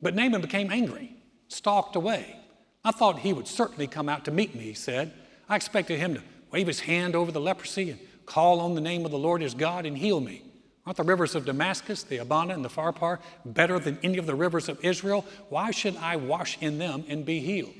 But 0.00 0.14
Naaman 0.14 0.40
became 0.40 0.72
angry, 0.72 1.14
stalked 1.48 1.96
away. 1.96 2.38
I 2.82 2.92
thought 2.92 3.18
he 3.18 3.34
would 3.34 3.46
certainly 3.46 3.86
come 3.86 4.08
out 4.08 4.24
to 4.24 4.30
meet 4.30 4.54
me, 4.54 4.62
he 4.62 4.74
said. 4.74 5.12
I 5.52 5.56
expected 5.56 5.98
him 5.98 6.14
to 6.14 6.22
wave 6.50 6.66
his 6.66 6.80
hand 6.80 7.14
over 7.14 7.30
the 7.30 7.38
leprosy 7.38 7.90
and 7.90 8.00
call 8.24 8.58
on 8.60 8.74
the 8.74 8.80
name 8.80 9.04
of 9.04 9.10
the 9.10 9.18
Lord 9.18 9.42
his 9.42 9.52
God 9.52 9.84
and 9.84 9.98
heal 9.98 10.18
me. 10.18 10.42
Aren't 10.86 10.96
the 10.96 11.02
rivers 11.02 11.34
of 11.34 11.44
Damascus, 11.44 12.04
the 12.04 12.16
Abana, 12.16 12.54
and 12.54 12.64
the 12.64 12.70
Pharpar 12.70 13.18
better 13.44 13.78
than 13.78 13.98
any 14.02 14.16
of 14.16 14.24
the 14.24 14.34
rivers 14.34 14.70
of 14.70 14.82
Israel? 14.82 15.26
Why 15.50 15.70
should 15.70 15.94
I 15.98 16.16
wash 16.16 16.56
in 16.62 16.78
them 16.78 17.04
and 17.06 17.26
be 17.26 17.40
healed? 17.40 17.74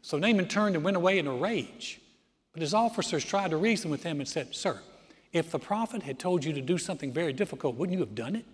So 0.00 0.16
Naaman 0.16 0.46
turned 0.46 0.76
and 0.76 0.84
went 0.84 0.96
away 0.96 1.18
in 1.18 1.26
a 1.26 1.34
rage. 1.34 2.00
But 2.52 2.62
his 2.62 2.72
officers 2.72 3.24
tried 3.24 3.50
to 3.50 3.56
reason 3.56 3.90
with 3.90 4.04
him 4.04 4.20
and 4.20 4.28
said, 4.28 4.54
Sir, 4.54 4.80
if 5.32 5.50
the 5.50 5.58
prophet 5.58 6.04
had 6.04 6.20
told 6.20 6.44
you 6.44 6.52
to 6.52 6.60
do 6.60 6.78
something 6.78 7.12
very 7.12 7.32
difficult, 7.32 7.74
wouldn't 7.74 7.98
you 7.98 8.04
have 8.04 8.14
done 8.14 8.36
it? 8.36 8.44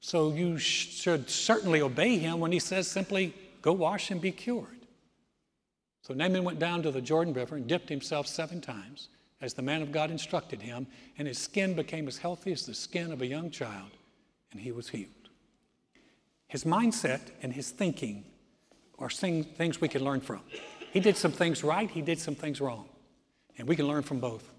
So 0.00 0.30
you 0.34 0.58
should 0.58 1.30
certainly 1.30 1.80
obey 1.80 2.18
him 2.18 2.38
when 2.38 2.52
he 2.52 2.58
says 2.58 2.86
simply, 2.86 3.34
Go 3.62 3.72
wash 3.72 4.10
and 4.10 4.20
be 4.20 4.30
cured. 4.30 4.81
So 6.02 6.14
Naaman 6.14 6.44
went 6.44 6.58
down 6.58 6.82
to 6.82 6.90
the 6.90 7.00
Jordan 7.00 7.32
River 7.32 7.56
and 7.56 7.66
dipped 7.66 7.88
himself 7.88 8.26
seven 8.26 8.60
times, 8.60 9.08
as 9.40 9.54
the 9.54 9.62
man 9.62 9.82
of 9.82 9.92
God 9.92 10.10
instructed 10.10 10.60
him, 10.60 10.86
and 11.16 11.26
his 11.26 11.38
skin 11.38 11.74
became 11.74 12.08
as 12.08 12.18
healthy 12.18 12.52
as 12.52 12.66
the 12.66 12.74
skin 12.74 13.12
of 13.12 13.22
a 13.22 13.26
young 13.26 13.50
child, 13.50 13.90
and 14.50 14.60
he 14.60 14.72
was 14.72 14.88
healed. 14.88 15.08
His 16.48 16.64
mindset 16.64 17.20
and 17.42 17.52
his 17.52 17.70
thinking 17.70 18.24
are 18.98 19.08
things 19.08 19.80
we 19.80 19.88
can 19.88 20.04
learn 20.04 20.20
from. 20.20 20.42
He 20.92 21.00
did 21.00 21.16
some 21.16 21.32
things 21.32 21.64
right, 21.64 21.90
he 21.90 22.02
did 22.02 22.18
some 22.18 22.34
things 22.34 22.60
wrong, 22.60 22.88
and 23.56 23.66
we 23.66 23.76
can 23.76 23.86
learn 23.86 24.02
from 24.02 24.20
both. 24.20 24.50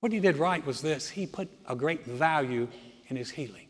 What 0.00 0.12
he 0.12 0.20
did 0.20 0.36
right 0.36 0.64
was 0.66 0.82
this 0.82 1.08
he 1.08 1.26
put 1.26 1.48
a 1.66 1.74
great 1.74 2.04
value 2.04 2.68
in 3.08 3.16
his 3.16 3.30
healing. 3.30 3.68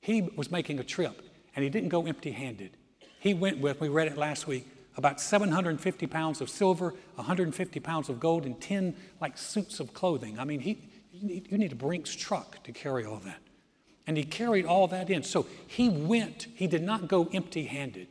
He 0.00 0.22
was 0.22 0.50
making 0.50 0.78
a 0.78 0.84
trip, 0.84 1.22
and 1.54 1.62
he 1.62 1.70
didn't 1.70 1.90
go 1.90 2.06
empty 2.06 2.30
handed. 2.30 2.76
He 3.18 3.34
went 3.34 3.58
with, 3.58 3.80
we 3.80 3.88
read 3.88 4.08
it 4.08 4.16
last 4.16 4.46
week, 4.46 4.66
about 5.00 5.20
750 5.20 6.06
pounds 6.06 6.40
of 6.40 6.50
silver, 6.50 6.94
150 7.14 7.80
pounds 7.80 8.08
of 8.08 8.20
gold, 8.20 8.44
and 8.44 8.60
10 8.60 8.94
like 9.20 9.38
suits 9.38 9.80
of 9.80 9.94
clothing. 9.94 10.38
I 10.38 10.44
mean, 10.44 10.60
he, 10.60 10.78
you 11.12 11.58
need 11.58 11.72
a 11.72 11.76
Brinks 11.76 12.14
truck 12.14 12.62
to 12.64 12.72
carry 12.72 13.04
all 13.04 13.20
that. 13.24 13.40
And 14.06 14.16
he 14.16 14.24
carried 14.24 14.66
all 14.66 14.88
that 14.88 15.08
in. 15.08 15.22
So 15.22 15.46
he 15.66 15.88
went, 15.88 16.48
he 16.54 16.66
did 16.66 16.82
not 16.82 17.08
go 17.08 17.28
empty 17.32 17.64
handed. 17.64 18.08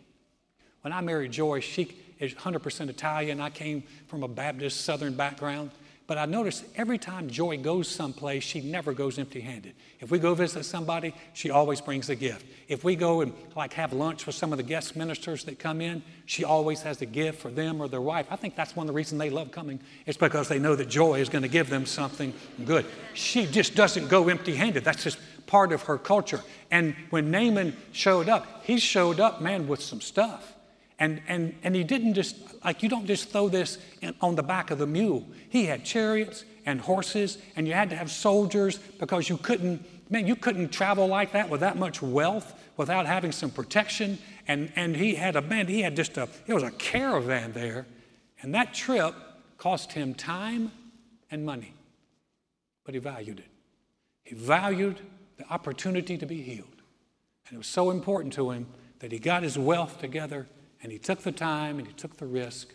When 0.82 0.92
I 0.92 1.02
married 1.02 1.32
Joyce, 1.32 1.64
she 1.64 1.96
is 2.20 2.34
100% 2.34 2.90
Italian. 2.90 3.40
I 3.40 3.50
came 3.50 3.84
from 4.08 4.24
a 4.24 4.28
Baptist 4.28 4.82
Southern 4.82 5.14
background. 5.14 5.72
But 6.10 6.18
I 6.18 6.26
notice 6.26 6.64
every 6.76 6.98
time 6.98 7.30
Joy 7.30 7.60
goes 7.60 7.88
someplace, 7.88 8.44
she 8.44 8.62
never 8.62 8.94
goes 8.94 9.20
empty 9.20 9.42
handed. 9.42 9.76
If 10.00 10.10
we 10.10 10.18
go 10.18 10.34
visit 10.34 10.66
somebody, 10.66 11.14
she 11.34 11.52
always 11.52 11.82
brings 11.82 12.10
a 12.10 12.16
gift. 12.16 12.48
If 12.68 12.84
we 12.84 12.96
go 12.96 13.22
and 13.22 13.32
like 13.56 13.74
have 13.74 13.94
lunch 13.94 14.26
with 14.26 14.34
some 14.34 14.52
of 14.52 14.58
the 14.58 14.64
guest 14.64 14.96
ministers 14.96 15.44
that 15.44 15.60
come 15.60 15.82
in, 15.82 16.02
she 16.26 16.44
always 16.44 16.82
has 16.82 17.00
a 17.04 17.06
gift 17.06 17.40
for 17.40 17.52
them 17.52 17.80
or 17.80 17.88
their 17.88 18.02
wife. 18.02 18.26
I 18.32 18.38
think 18.38 18.56
that's 18.56 18.76
one 18.76 18.86
of 18.86 18.88
the 18.88 18.94
reasons 18.96 19.20
they 19.20 19.30
love 19.30 19.52
coming. 19.52 19.80
It's 20.08 20.18
because 20.18 20.48
they 20.48 20.58
know 20.58 20.76
that 20.76 20.90
Joy 20.90 21.20
is 21.20 21.30
going 21.30 21.44
to 21.44 21.48
give 21.48 21.70
them 21.70 21.86
something 21.86 22.34
good. 22.66 22.88
She 23.14 23.46
just 23.46 23.76
doesn't 23.76 24.08
go 24.08 24.30
empty 24.30 24.56
handed. 24.56 24.84
That's 24.84 25.04
just 25.04 25.20
part 25.46 25.72
of 25.72 25.84
her 25.84 26.00
culture. 26.00 26.42
And 26.72 26.96
when 27.12 27.30
Naaman 27.30 27.78
showed 27.92 28.30
up, 28.30 28.64
he 28.64 28.80
showed 28.80 29.20
up, 29.20 29.44
man, 29.44 29.68
with 29.68 29.84
some 29.84 30.02
stuff. 30.02 30.56
And, 31.00 31.22
and, 31.28 31.56
and 31.64 31.76
he 31.76 31.84
didn't 31.84 32.14
just, 32.14 32.36
like, 32.64 32.84
you 32.84 32.90
don't 32.90 33.06
just 33.06 33.30
throw 33.30 33.48
this 33.48 33.78
in, 34.02 34.14
on 34.20 34.36
the 34.36 34.44
back 34.44 34.70
of 34.70 34.78
the 34.78 34.86
mule. 34.86 35.26
He 35.50 35.66
had 35.66 35.86
chariots 35.86 36.44
and 36.66 36.82
horses, 36.82 37.38
and 37.56 37.66
you 37.68 37.74
had 37.74 37.90
to 37.92 37.96
have 37.96 38.12
soldiers 38.12 38.78
because 39.00 39.30
you 39.30 39.38
couldn't, 39.38 39.86
man, 40.12 40.28
you 40.28 40.36
couldn't 40.36 40.70
travel 40.70 41.08
like 41.08 41.32
that 41.32 41.50
with 41.50 41.62
that 41.62 41.78
much 41.78 42.02
wealth 42.02 42.54
without 42.76 43.06
having 43.06 43.32
some 43.32 43.50
protection. 43.50 44.18
And, 44.48 44.74
and 44.76 44.96
he 44.96 45.16
had 45.16 45.38
a, 45.38 45.42
man, 45.42 45.68
he 45.68 45.82
had 45.82 45.96
just 45.96 46.18
a, 46.18 46.28
it 46.48 46.54
was 46.54 46.64
a 46.64 46.72
caravan 46.72 47.54
there. 47.54 47.88
And 48.42 48.54
that 48.54 48.74
trip 48.74 49.16
cost 49.58 49.94
him 49.94 50.14
time 50.14 50.72
and 51.32 51.46
money, 51.46 51.74
but 52.84 52.94
he 52.94 53.00
valued 53.00 53.40
it. 53.40 53.48
He 54.24 54.36
valued 54.36 55.00
the 55.38 55.46
opportunity 55.50 56.18
to 56.18 56.26
be 56.26 56.42
healed. 56.42 56.68
And 57.48 57.56
it 57.56 57.58
was 57.58 57.68
so 57.68 57.90
important 57.90 58.34
to 58.34 58.52
him 58.52 58.68
that 59.00 59.14
he 59.14 59.20
got 59.20 59.44
his 59.44 59.58
wealth 59.58 60.00
together 60.00 60.48
and 60.82 60.92
he 60.92 60.98
took 60.98 61.22
the 61.22 61.32
time 61.32 61.78
and 61.78 61.88
he 61.88 61.94
took 61.94 62.18
the 62.18 62.26
risk 62.26 62.74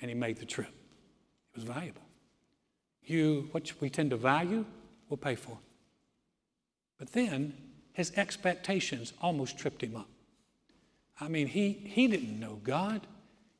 and 0.00 0.10
he 0.10 0.14
made 0.14 0.38
the 0.38 0.46
trip. 0.46 0.68
It 0.68 1.56
was 1.56 1.64
valuable. 1.64 2.02
You, 3.04 3.48
what 3.52 3.72
we 3.80 3.90
tend 3.90 4.10
to 4.10 4.16
value, 4.16 4.64
we'll 5.08 5.16
pay 5.16 5.34
for. 5.34 5.58
But 6.98 7.12
then 7.12 7.54
his 7.92 8.12
expectations 8.16 9.12
almost 9.20 9.58
tripped 9.58 9.82
him 9.82 9.96
up. 9.96 10.08
I 11.20 11.28
mean, 11.28 11.46
he, 11.46 11.72
he 11.72 12.08
didn't 12.08 12.38
know 12.38 12.60
God. 12.62 13.06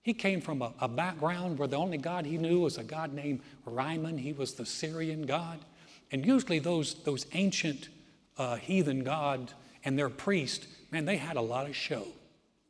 He 0.02 0.14
came 0.14 0.40
from 0.40 0.62
a, 0.62 0.72
a 0.80 0.88
background 0.88 1.58
where 1.58 1.68
the 1.68 1.76
only 1.76 1.99
God 1.99 2.25
he 2.25 2.38
knew 2.38 2.61
was 2.61 2.78
a 2.78 2.82
God 2.82 3.12
named 3.12 3.40
Rimmon. 3.66 4.18
He 4.18 4.32
was 4.32 4.54
the 4.54 4.66
Syrian 4.66 5.26
God. 5.26 5.61
And 6.11 6.25
usually 6.25 6.58
those, 6.58 6.94
those 7.04 7.26
ancient 7.32 7.88
uh, 8.38 8.56
heathen 8.56 9.04
gods 9.04 9.54
and 9.84 9.99
their 9.99 10.08
priests, 10.08 10.66
man, 10.90 11.04
they 11.04 11.16
had 11.16 11.37
a 11.37 11.40
lot 11.40 11.68
of 11.68 11.76
show. 11.76 12.06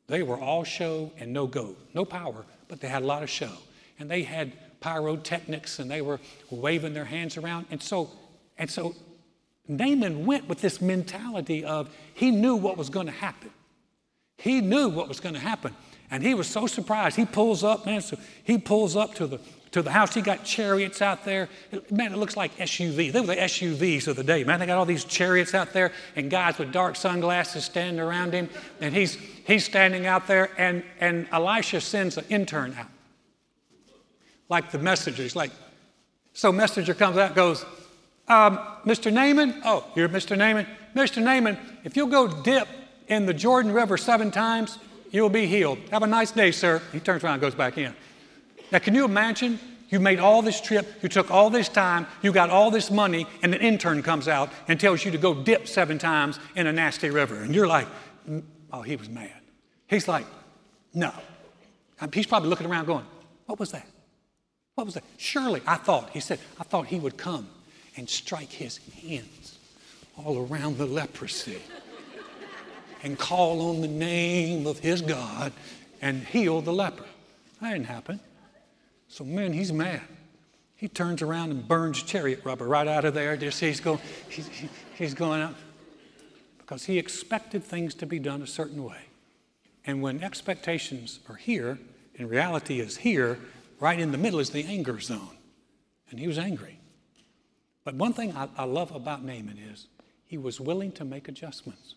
They 0.07 0.23
were 0.23 0.39
all 0.39 0.65
show 0.65 1.13
and 1.19 1.33
no 1.33 1.47
go, 1.47 1.77
no 1.95 2.05
power, 2.05 2.45
but 2.69 2.81
they 2.81 2.89
had 2.89 3.03
a 3.03 3.07
lot 3.07 3.23
of 3.23 3.31
show. 3.31 3.53
And 3.99 4.11
they 4.11 4.23
had 4.23 4.53
pyrotechnics 4.81 5.79
and 5.79 5.91
they 5.91 6.03
were 6.03 6.21
waving 6.51 6.95
their 6.95 7.05
hands 7.05 7.37
around. 7.37 7.67
And 7.71 7.83
so, 7.83 8.11
and 8.59 8.71
so 8.71 8.95
Naaman 9.69 10.27
went 10.27 10.49
with 10.49 10.61
this 10.61 10.81
mentality 10.81 11.65
of 11.65 11.95
he 12.15 12.31
knew 12.31 12.57
what 12.57 12.77
was 12.77 12.91
going 12.91 13.07
to 13.07 13.13
happen. 13.13 13.51
He 14.37 14.61
knew 14.61 14.89
what 14.89 15.09
was 15.09 15.21
going 15.21 15.35
to 15.35 15.41
happen. 15.41 15.75
And 16.11 16.23
he 16.23 16.35
was 16.35 16.47
so 16.47 16.67
surprised. 16.67 17.17
He 17.17 17.25
pulls 17.25 17.65
up, 17.65 17.87
man, 17.87 18.03
so 18.03 18.19
he 18.45 18.59
pulls 18.59 18.97
up 18.97 19.15
to 19.15 19.27
the 19.27 19.41
to 19.73 19.83
the 19.83 19.91
house. 19.91 20.15
He 20.15 20.23
got 20.23 20.45
chariots 20.45 21.03
out 21.03 21.25
there. 21.25 21.49
Man, 21.91 22.13
it 22.13 22.19
looks 22.19 22.37
like 22.37 22.57
SUVs. 22.57 23.13
They 23.13 23.21
were 23.21 23.27
the 23.27 23.37
SUVs 23.37 24.07
of 24.07 24.17
the 24.17 24.25
day. 24.25 24.45
Man, 24.45 24.61
they 24.61 24.67
got 24.67 24.79
all 24.79 24.87
these 24.87 25.05
chariots 25.05 25.55
out 25.55 25.73
there 25.73 25.93
and 26.15 26.31
guys 26.31 26.59
with 26.59 26.73
dark 26.73 26.95
sunglasses 26.97 27.65
standing 27.65 28.01
around 28.01 28.33
him. 28.33 28.49
And 28.81 28.95
he's, 28.95 29.15
he's 29.47 29.65
standing 29.65 30.07
out 30.07 30.27
there, 30.27 30.51
and, 30.59 30.85
and 31.01 31.27
Elisha 31.33 31.81
sends 31.81 32.17
an 32.19 32.25
intern 32.29 32.75
out. 32.79 32.87
Like 34.49 34.71
the 34.71 34.79
messenger. 34.79 35.23
He's 35.23 35.37
like, 35.37 35.51
so 36.35 36.53
messenger 36.53 36.95
comes 36.95 37.17
out, 37.17 37.35
goes, 37.35 37.65
um, 38.29 38.59
Mr. 38.85 39.13
Naaman, 39.13 39.63
oh, 39.65 39.85
you're 39.95 40.09
Mr. 40.09 40.37
Naaman? 40.37 40.67
Mr. 40.95 41.23
Naaman, 41.23 41.59
if 41.85 41.97
you'll 41.97 42.07
go 42.07 42.29
dip 42.29 42.69
in 43.09 43.27
the 43.27 43.35
Jordan 43.35 43.73
River 43.73 43.97
seven 43.97 44.31
times, 44.31 44.79
you'll 45.11 45.31
be 45.31 45.47
healed. 45.47 45.79
Have 45.91 46.03
a 46.03 46.07
nice 46.07 46.31
day, 46.31 46.51
sir. 46.51 46.81
He 46.93 47.01
turns 47.01 47.25
around 47.25 47.35
and 47.35 47.43
goes 47.43 47.55
back 47.55 47.79
in. 47.79 47.95
Now, 48.73 48.79
can 48.79 48.95
you 48.95 49.05
imagine? 49.05 49.61
You 49.91 50.01
made 50.01 50.19
all 50.19 50.41
this 50.41 50.59
trip, 50.59 50.87
you 51.03 51.11
took 51.11 51.31
all 51.31 51.51
this 51.51 51.69
time, 51.69 52.07
you 52.23 52.33
got 52.33 52.49
all 52.49 52.71
this 52.71 52.91
money, 52.91 53.27
and 53.43 53.55
an 53.55 53.61
intern 53.61 54.03
comes 54.03 54.27
out 54.27 54.51
and 54.67 54.81
tells 54.81 55.05
you 55.05 55.11
to 55.11 55.19
go 55.19 55.35
dip 55.35 55.69
seven 55.69 55.99
times 55.99 56.41
in 56.57 56.67
a 56.67 56.73
nasty 56.73 57.11
river. 57.11 57.37
And 57.37 57.55
you're 57.55 57.67
like, 57.67 57.87
mm, 58.27 58.43
oh, 58.73 58.81
he 58.81 58.97
was 58.97 59.11
mad. 59.11 59.39
He's 59.89 60.09
like, 60.09 60.25
no. 60.95 61.13
He's 62.15 62.27
probably 62.27 62.49
looking 62.49 62.67
around 62.67 62.87
going, 62.87 63.05
what 63.45 63.59
was 63.59 63.73
that? 63.73 63.87
What 64.77 64.87
was 64.87 64.95
that? 64.95 65.05
Surely, 65.19 65.61
I 65.67 65.77
thought, 65.77 66.09
he 66.11 66.21
said, 66.21 66.39
I 66.59 66.65
thought 66.65 66.87
he 66.87 66.99
would 66.99 67.19
come 67.19 67.47
and 67.95 68.09
strike 68.09 68.51
his 68.51 68.79
hands 69.03 69.59
all 70.17 70.47
around 70.47 70.79
the 70.79 70.87
leprosy 70.87 71.61
and 73.03 73.19
call 73.19 73.69
on 73.69 73.83
the 73.83 73.89
name 73.89 74.67
of 74.67 74.79
his 74.79 75.03
God 75.03 75.53
and 76.01 76.25
heal 76.25 76.63
the 76.63 76.73
leper. 76.73 77.05
That 77.61 77.73
didn't 77.73 77.87
happen. 77.87 78.21
So, 79.13 79.25
man, 79.25 79.53
he's 79.53 79.75
mad. 79.75 80.01
He 80.75 80.89
turns 80.89 81.21
around 81.21 81.51
and 81.51 81.69
burns 81.69 82.03
chariot 82.03 82.41
rubber 82.45 82.65
right 82.65 82.89
out 82.89 83.05
of 83.05 83.13
there. 83.13 83.37
Just 83.37 83.61
he's 83.61 83.79
going, 83.79 84.01
he's, 84.31 84.49
he's 84.95 85.13
going 85.13 85.43
out 85.43 85.55
because 86.57 86.87
he 86.87 86.99
expected 86.99 87.63
things 87.63 87.95
to 87.97 88.07
be 88.07 88.19
done 88.19 88.41
a 88.41 88.47
certain 88.47 88.83
way. 88.83 89.03
And 89.85 90.01
when 90.01 90.25
expectations 90.25 91.21
are 91.29 91.35
here 91.35 91.79
and 92.17 92.31
reality 92.31 92.81
is 92.81 92.97
here, 92.97 93.39
right 93.81 94.01
in 94.01 94.13
the 94.13 94.19
middle 94.19 94.41
is 94.41 94.49
the 94.49 94.65
anger 94.65 94.99
zone. 94.99 95.37
And 96.11 96.19
he 96.19 96.27
was 96.27 96.39
angry. 96.39 96.79
But 97.85 97.97
one 97.97 98.15
thing 98.15 98.35
I, 98.35 98.49
I 98.57 98.65
love 98.65 98.95
about 98.95 99.23
Naaman 99.23 99.59
is 99.59 99.89
he 100.25 100.39
was 100.39 100.59
willing 100.59 100.91
to 100.93 101.05
make 101.05 101.29
adjustments. 101.29 101.97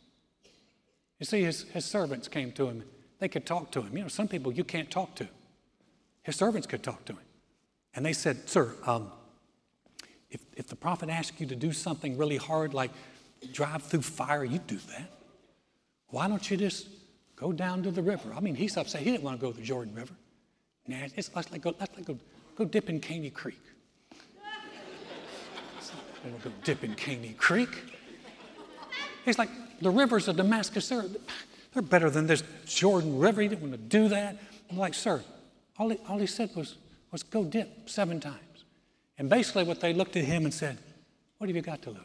You 1.22 1.26
see, 1.26 1.44
his, 1.44 1.64
his 1.72 1.86
servants 1.86 2.28
came 2.28 2.52
to 2.52 2.68
him. 2.68 2.84
They 3.20 3.30
could 3.30 3.46
talk 3.46 3.72
to 3.72 3.84
him. 3.84 3.96
You 3.96 4.04
know, 4.04 4.10
some 4.10 4.28
people 4.28 4.52
you 4.52 4.66
can't 4.66 4.92
talk 4.92 5.16
to. 5.16 5.30
His 6.26 6.36
servants 6.36 6.66
could 6.66 6.82
talk 6.82 7.06
to 7.06 7.14
him. 7.14 7.20
And 7.94 8.04
they 8.04 8.12
said, 8.12 8.50
Sir, 8.50 8.74
um, 8.86 9.12
if, 10.32 10.42
if 10.58 10.68
the 10.68 10.76
prophet 10.76 11.08
asks 11.08 11.40
you 11.40 11.46
to 11.46 11.56
do 11.56 11.72
something 11.72 12.18
really 12.18 12.38
hard, 12.38 12.74
like 12.74 12.90
drive 13.54 13.84
through 13.84 14.02
fire, 14.02 14.44
you 14.44 14.58
do 14.58 14.78
that. 14.90 15.12
Why 16.08 16.28
don't 16.28 16.50
you 16.50 16.58
just 16.58 16.88
go 17.36 17.52
down 17.52 17.84
to 17.84 17.92
the 17.92 18.02
river? 18.02 18.34
I 18.36 18.40
mean, 18.40 18.56
he's 18.56 18.76
upset. 18.76 19.02
He 19.02 19.12
didn't 19.12 19.24
want 19.24 19.40
to 19.40 19.46
go 19.46 19.52
to 19.52 19.58
the 19.58 19.64
Jordan 19.64 19.94
River. 19.94 20.16
Nah, 20.88 20.98
it's, 21.16 21.30
let's 21.36 21.52
like 21.52 21.62
go, 21.62 21.76
let's 21.80 21.96
like 21.96 22.06
go, 22.06 22.18
go 22.56 22.66
dip 22.66 22.90
in 22.90 23.00
Caney 23.00 23.30
Creek. 23.30 23.62
Want 26.24 26.42
to 26.42 26.50
go 26.50 26.56
dip 26.64 26.84
in 26.84 26.96
Caney 26.96 27.36
Creek. 27.38 27.70
He's 29.26 29.38
like, 29.38 29.50
the 29.80 29.92
rivers 29.92 30.28
of 30.28 30.38
Damascus, 30.38 30.90
they're, 30.90 31.06
they're 31.72 31.84
better 31.84 32.10
than 32.10 32.26
this 32.26 32.42
Jordan 32.66 33.20
River. 33.20 33.42
He 33.42 33.48
didn't 33.48 33.62
want 33.62 33.74
to 33.74 33.78
do 33.78 34.08
that. 34.08 34.38
I'm 34.72 34.78
like, 34.78 34.96
sir, 34.96 35.22
all 35.78 35.90
he, 35.90 35.98
all 36.08 36.18
he 36.18 36.28
said 36.28 36.50
was, 36.56 36.76
was 37.12 37.24
go 37.24 37.44
dip 37.44 37.90
seven 37.90 38.20
times. 38.20 38.66
And 39.18 39.30
basically, 39.30 39.64
what 39.64 39.80
they 39.80 39.94
looked 39.94 40.16
at 40.18 40.26
him 40.26 40.46
and 40.46 40.54
said, 40.54 40.78
What 41.38 41.48
have 41.48 41.56
you 41.56 41.62
got 41.62 41.82
to 41.84 41.90
lose? 41.90 42.00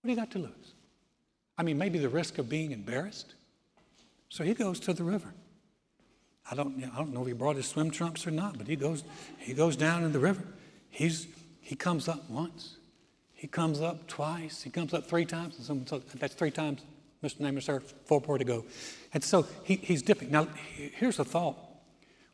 What 0.00 0.04
do 0.04 0.10
you 0.10 0.16
got 0.16 0.30
to 0.32 0.38
lose? 0.38 0.74
I 1.58 1.62
mean, 1.62 1.78
maybe 1.78 1.98
the 1.98 2.08
risk 2.08 2.38
of 2.38 2.48
being 2.48 2.72
embarrassed. 2.72 3.34
So 4.28 4.44
he 4.44 4.54
goes 4.54 4.80
to 4.80 4.92
the 4.92 5.04
river. 5.04 5.32
I 6.50 6.54
don't, 6.54 6.82
I 6.84 6.98
don't 6.98 7.12
know 7.12 7.22
if 7.22 7.26
he 7.26 7.32
brought 7.32 7.56
his 7.56 7.66
swim 7.66 7.90
trunks 7.90 8.26
or 8.26 8.30
not, 8.30 8.58
but 8.58 8.68
he 8.68 8.76
goes, 8.76 9.02
he 9.38 9.52
goes 9.52 9.76
down 9.76 10.04
in 10.04 10.12
the 10.12 10.18
river. 10.18 10.42
He's, 10.90 11.26
he 11.60 11.74
comes 11.74 12.08
up 12.08 12.28
once. 12.30 12.76
He 13.34 13.46
comes 13.46 13.80
up 13.80 14.06
twice. 14.06 14.62
He 14.62 14.70
comes 14.70 14.94
up 14.94 15.06
three 15.06 15.24
times. 15.24 15.56
And 15.56 15.64
someone 15.64 15.86
says, 15.86 16.02
that's 16.14 16.34
three 16.34 16.50
times, 16.50 16.82
Mr. 17.22 17.40
Name, 17.40 17.60
sir, 17.60 17.80
four 17.80 18.22
more 18.26 18.38
to 18.38 18.44
go. 18.44 18.64
And 19.12 19.22
so 19.22 19.46
he, 19.64 19.76
he's 19.76 20.02
dipping. 20.02 20.30
Now, 20.30 20.46
here's 20.74 21.18
a 21.18 21.24
thought. 21.24 21.56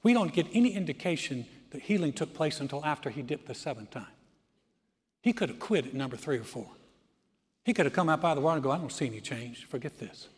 We 0.03 0.13
don't 0.13 0.33
get 0.33 0.47
any 0.53 0.75
indication 0.75 1.47
that 1.71 1.83
healing 1.83 2.13
took 2.13 2.35
place 2.35 2.61
until 2.61 2.85
after 2.85 3.11
he 3.11 3.23
dipped 3.23 3.47
the 3.47 3.55
seventh 3.55 3.91
time. 3.91 4.07
He 5.23 5.33
could 5.33 5.49
have 5.49 5.61
quit 5.61 5.87
at 5.87 5.95
number 5.95 6.17
three 6.17 6.39
or 6.39 6.45
four. 6.45 6.69
He 7.65 7.73
could 7.73 7.87
have 7.87 7.93
come 7.93 8.09
out 8.09 8.25
of 8.25 8.35
the 8.37 8.41
water 8.41 8.57
and 8.57 8.65
go, 8.65 8.73
I 8.73 8.79
don't 8.79 8.91
see 8.91 9.07
any 9.07 9.21
change. 9.21 9.65
Forget 9.67 9.99
this. 9.99 10.29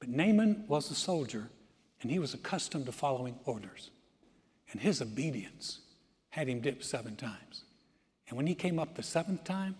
But 0.00 0.08
Naaman 0.08 0.64
was 0.66 0.90
a 0.90 0.94
soldier, 0.94 1.48
and 2.02 2.10
he 2.10 2.18
was 2.18 2.34
accustomed 2.34 2.86
to 2.86 2.92
following 2.92 3.38
orders. 3.44 3.90
And 4.72 4.80
his 4.80 5.00
obedience 5.00 5.80
had 6.30 6.48
him 6.48 6.60
dip 6.60 6.82
seven 6.82 7.14
times. 7.14 7.62
And 8.28 8.36
when 8.36 8.48
he 8.48 8.54
came 8.54 8.80
up 8.80 8.96
the 8.96 9.02
seventh 9.02 9.44
time, 9.44 9.76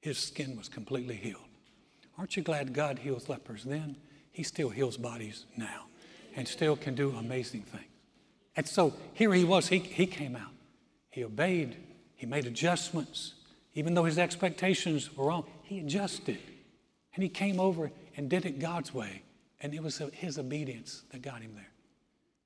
his 0.00 0.18
skin 0.18 0.56
was 0.56 0.68
completely 0.68 1.16
healed. 1.16 1.40
Aren't 2.18 2.36
you 2.36 2.42
glad 2.42 2.74
God 2.74 2.98
heals 2.98 3.30
lepers 3.30 3.64
then? 3.64 3.96
He 4.30 4.42
still 4.42 4.68
heals 4.68 4.98
bodies 4.98 5.46
now 5.56 5.84
and 6.36 6.46
still 6.46 6.76
can 6.76 6.94
do 6.94 7.16
amazing 7.16 7.62
things. 7.62 7.93
And 8.56 8.66
so 8.66 8.94
here 9.14 9.32
he 9.32 9.44
was, 9.44 9.68
he, 9.68 9.78
he 9.78 10.06
came 10.06 10.36
out. 10.36 10.52
He 11.10 11.24
obeyed, 11.24 11.76
he 12.14 12.26
made 12.26 12.46
adjustments. 12.46 13.34
Even 13.74 13.94
though 13.94 14.04
his 14.04 14.18
expectations 14.18 15.16
were 15.16 15.26
wrong, 15.26 15.44
he 15.62 15.80
adjusted. 15.80 16.38
And 17.14 17.22
he 17.22 17.28
came 17.28 17.58
over 17.58 17.90
and 18.16 18.28
did 18.28 18.46
it 18.46 18.58
God's 18.58 18.94
way. 18.94 19.22
And 19.60 19.74
it 19.74 19.82
was 19.82 20.00
his 20.12 20.38
obedience 20.38 21.02
that 21.10 21.22
got 21.22 21.40
him 21.40 21.54
there. 21.54 21.70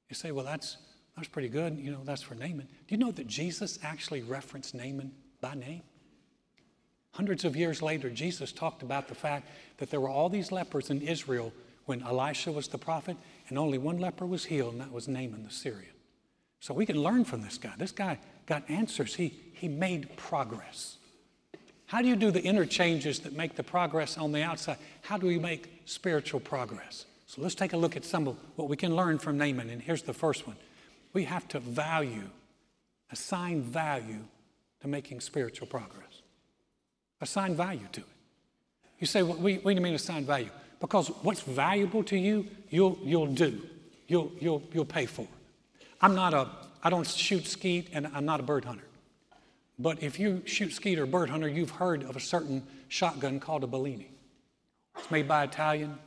You 0.08 0.14
say, 0.14 0.30
well, 0.30 0.44
that's, 0.44 0.78
that's 1.16 1.28
pretty 1.28 1.48
good. 1.48 1.78
You 1.78 1.90
know, 1.90 2.00
that's 2.04 2.22
for 2.22 2.34
Naaman. 2.34 2.68
Do 2.86 2.94
you 2.94 2.96
know 2.96 3.10
that 3.12 3.26
Jesus 3.26 3.78
actually 3.82 4.22
referenced 4.22 4.74
Naaman 4.74 5.12
by 5.40 5.54
name? 5.54 5.82
Hundreds 7.12 7.44
of 7.44 7.56
years 7.56 7.82
later, 7.82 8.08
Jesus 8.08 8.52
talked 8.52 8.82
about 8.82 9.08
the 9.08 9.14
fact 9.14 9.48
that 9.78 9.90
there 9.90 10.00
were 10.00 10.08
all 10.08 10.28
these 10.28 10.52
lepers 10.52 10.90
in 10.90 11.02
Israel 11.02 11.52
when 11.86 12.02
Elisha 12.02 12.52
was 12.52 12.68
the 12.68 12.78
prophet, 12.78 13.16
and 13.48 13.58
only 13.58 13.78
one 13.78 13.98
leper 13.98 14.26
was 14.26 14.44
healed, 14.44 14.74
and 14.74 14.80
that 14.80 14.92
was 14.92 15.08
Naaman 15.08 15.42
the 15.42 15.50
Syrian. 15.50 15.98
So 16.60 16.74
we 16.74 16.86
can 16.86 17.02
learn 17.02 17.24
from 17.24 17.42
this 17.42 17.58
guy. 17.58 17.72
This 17.78 17.92
guy 17.92 18.18
got 18.46 18.68
answers. 18.68 19.14
He, 19.14 19.34
he 19.52 19.68
made 19.68 20.16
progress. 20.16 20.96
How 21.86 22.02
do 22.02 22.08
you 22.08 22.16
do 22.16 22.30
the 22.30 22.42
interchanges 22.42 23.20
that 23.20 23.32
make 23.32 23.56
the 23.56 23.62
progress 23.62 24.18
on 24.18 24.32
the 24.32 24.42
outside? 24.42 24.76
How 25.02 25.16
do 25.16 25.26
we 25.26 25.38
make 25.38 25.82
spiritual 25.86 26.40
progress? 26.40 27.06
So 27.26 27.40
let's 27.42 27.54
take 27.54 27.72
a 27.72 27.76
look 27.76 27.96
at 27.96 28.04
some 28.04 28.28
of 28.28 28.36
what 28.56 28.68
we 28.68 28.76
can 28.76 28.94
learn 28.94 29.18
from 29.18 29.38
Naaman. 29.38 29.70
And 29.70 29.80
here's 29.80 30.02
the 30.02 30.12
first 30.12 30.46
one 30.46 30.56
we 31.12 31.24
have 31.24 31.48
to 31.48 31.60
value, 31.60 32.28
assign 33.10 33.62
value 33.62 34.24
to 34.80 34.88
making 34.88 35.20
spiritual 35.20 35.66
progress. 35.66 36.22
Assign 37.20 37.54
value 37.54 37.86
to 37.92 38.00
it. 38.00 38.06
You 38.98 39.06
say, 39.06 39.22
well, 39.22 39.36
what 39.36 39.64
do 39.64 39.70
you 39.70 39.80
mean 39.80 39.94
assign 39.94 40.24
value? 40.24 40.50
Because 40.80 41.08
what's 41.22 41.40
valuable 41.40 42.04
to 42.04 42.16
you, 42.16 42.46
you'll, 42.68 42.98
you'll 43.02 43.26
do, 43.26 43.60
you'll, 44.06 44.30
you'll, 44.40 44.62
you'll 44.72 44.84
pay 44.84 45.06
for. 45.06 45.26
I'm 46.00 46.14
not 46.14 46.35
a, 46.35 46.49
I 46.83 46.90
don't 46.90 47.07
shoot 47.07 47.47
skeet 47.47 47.88
and 47.93 48.09
I'm 48.14 48.25
not 48.25 48.40
a 48.40 48.43
bird 48.43 48.64
hunter. 48.64 48.85
But 49.78 50.02
if 50.02 50.19
you 50.19 50.43
shoot 50.45 50.73
skeet 50.73 50.99
or 50.99 51.07
bird 51.07 51.31
hunter, 51.31 51.49
you've 51.49 51.71
heard 51.71 52.02
of 52.02 52.17
a 52.17 52.21
certain 52.21 52.64
shotgun 52.88 53.38
called 53.40 53.64
a 53.64 53.67
Benelli. 53.67 54.07
It's 54.97 55.11
made 55.11 55.28
by 55.28 55.45
Italian. 55.45 55.99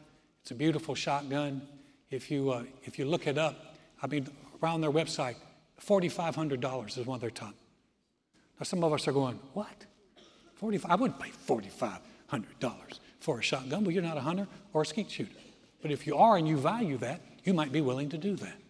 It's 0.41 0.51
a 0.51 0.55
beautiful 0.55 0.95
shotgun. 0.95 1.61
If 2.09 2.29
you, 2.29 2.51
uh, 2.51 2.63
if 2.83 2.99
you 2.99 3.05
look 3.05 3.27
it 3.27 3.37
up, 3.37 3.75
I 4.01 4.07
mean, 4.07 4.27
around 4.61 4.81
their 4.81 4.91
website, 4.91 5.35
$4,500 5.85 6.97
is 6.97 7.05
one 7.05 7.15
of 7.15 7.21
their 7.21 7.29
top. 7.29 7.53
Now, 8.59 8.63
some 8.63 8.83
of 8.83 8.91
us 8.91 9.07
are 9.07 9.13
going, 9.13 9.39
what? 9.53 9.85
45 10.55 10.91
I 10.91 10.95
wouldn't 10.95 11.19
pay 11.19 11.31
$4,500 11.47 12.99
for 13.19 13.39
a 13.39 13.41
shotgun, 13.41 13.83
but 13.83 13.93
you're 13.93 14.03
not 14.03 14.17
a 14.17 14.21
hunter 14.21 14.47
or 14.73 14.81
a 14.81 14.85
skeet 14.85 15.09
shooter. 15.09 15.31
But 15.81 15.91
if 15.91 16.05
you 16.05 16.17
are 16.17 16.37
and 16.37 16.47
you 16.47 16.57
value 16.57 16.97
that, 16.97 17.21
you 17.43 17.53
might 17.53 17.71
be 17.71 17.81
willing 17.81 18.09
to 18.09 18.17
do 18.17 18.35
that. 18.35 18.60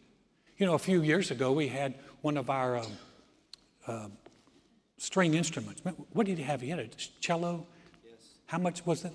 You 0.61 0.67
know, 0.67 0.75
a 0.75 0.77
few 0.77 1.01
years 1.01 1.31
ago, 1.31 1.51
we 1.51 1.69
had 1.69 1.95
one 2.21 2.37
of 2.37 2.51
our 2.51 2.77
um, 2.77 2.85
uh, 3.87 4.07
string 4.99 5.33
instruments. 5.33 5.81
What 6.13 6.27
did 6.27 6.37
he 6.37 6.43
have? 6.43 6.61
He 6.61 6.69
had 6.69 6.77
a 6.77 6.87
cello. 7.19 7.65
Yes. 8.05 8.13
How 8.45 8.59
much 8.59 8.85
was 8.85 9.03
it? 9.03 9.11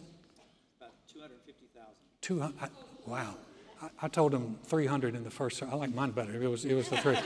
About 0.78 0.90
250,000. 1.06 1.94
200. 2.20 2.70
Wow. 3.06 3.36
I, 3.80 3.90
I, 4.02 4.08
told 4.08 4.34
him 4.34 4.58
300 4.64 5.14
in 5.14 5.22
the 5.22 5.30
first. 5.30 5.62
I 5.62 5.72
like 5.76 5.94
mine 5.94 6.10
better. 6.10 6.42
It 6.42 6.48
was, 6.48 6.64
it 6.64 6.74
was 6.74 6.88
the 6.88 6.96
three. 6.96 7.16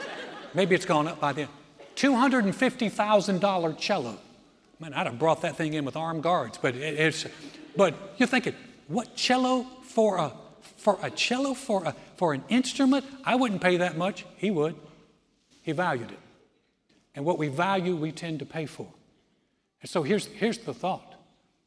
Maybe 0.54 0.74
it's 0.74 0.86
gone 0.86 1.06
up 1.06 1.20
by 1.20 1.34
then. 1.34 1.48
$250,000 1.96 3.78
cello. 3.78 4.18
Man, 4.80 4.94
I'd 4.94 5.04
have 5.04 5.18
brought 5.18 5.42
that 5.42 5.56
thing 5.56 5.74
in 5.74 5.84
with 5.84 5.96
armed 5.96 6.22
guards, 6.22 6.56
but 6.56 6.74
it, 6.76 6.98
it's. 6.98 7.26
But 7.76 7.94
you're 8.16 8.26
thinking, 8.26 8.54
what 8.88 9.16
cello 9.16 9.66
for 9.82 10.16
a 10.16 10.32
for 10.76 10.98
a 11.02 11.10
cello 11.10 11.54
for 11.54 11.84
a 11.84 11.94
for 12.16 12.34
an 12.34 12.44
instrument? 12.48 13.04
I 13.24 13.34
wouldn't 13.34 13.60
pay 13.60 13.78
that 13.78 13.96
much. 13.96 14.24
He 14.36 14.50
would. 14.50 14.74
He 15.62 15.72
valued 15.72 16.10
it. 16.10 16.18
And 17.16 17.24
what 17.24 17.38
we 17.38 17.48
value, 17.48 17.96
we 17.96 18.12
tend 18.12 18.38
to 18.40 18.46
pay 18.46 18.66
for. 18.66 18.86
And 19.80 19.90
so 19.90 20.02
here's, 20.02 20.26
here's 20.26 20.58
the 20.58 20.74
thought. 20.74 21.14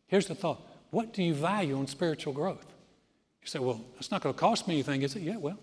Here's 0.07 0.27
the 0.27 0.35
thought. 0.35 0.61
What 0.91 1.13
do 1.13 1.23
you 1.23 1.33
value 1.33 1.79
in 1.79 1.87
spiritual 1.87 2.33
growth? 2.33 2.65
You 3.41 3.47
say, 3.47 3.59
well, 3.59 3.81
it's 3.97 4.11
not 4.11 4.21
going 4.21 4.33
to 4.33 4.39
cost 4.39 4.67
me 4.67 4.75
anything, 4.75 5.01
is 5.01 5.15
it? 5.15 5.23
Yeah, 5.23 5.37
well, 5.37 5.57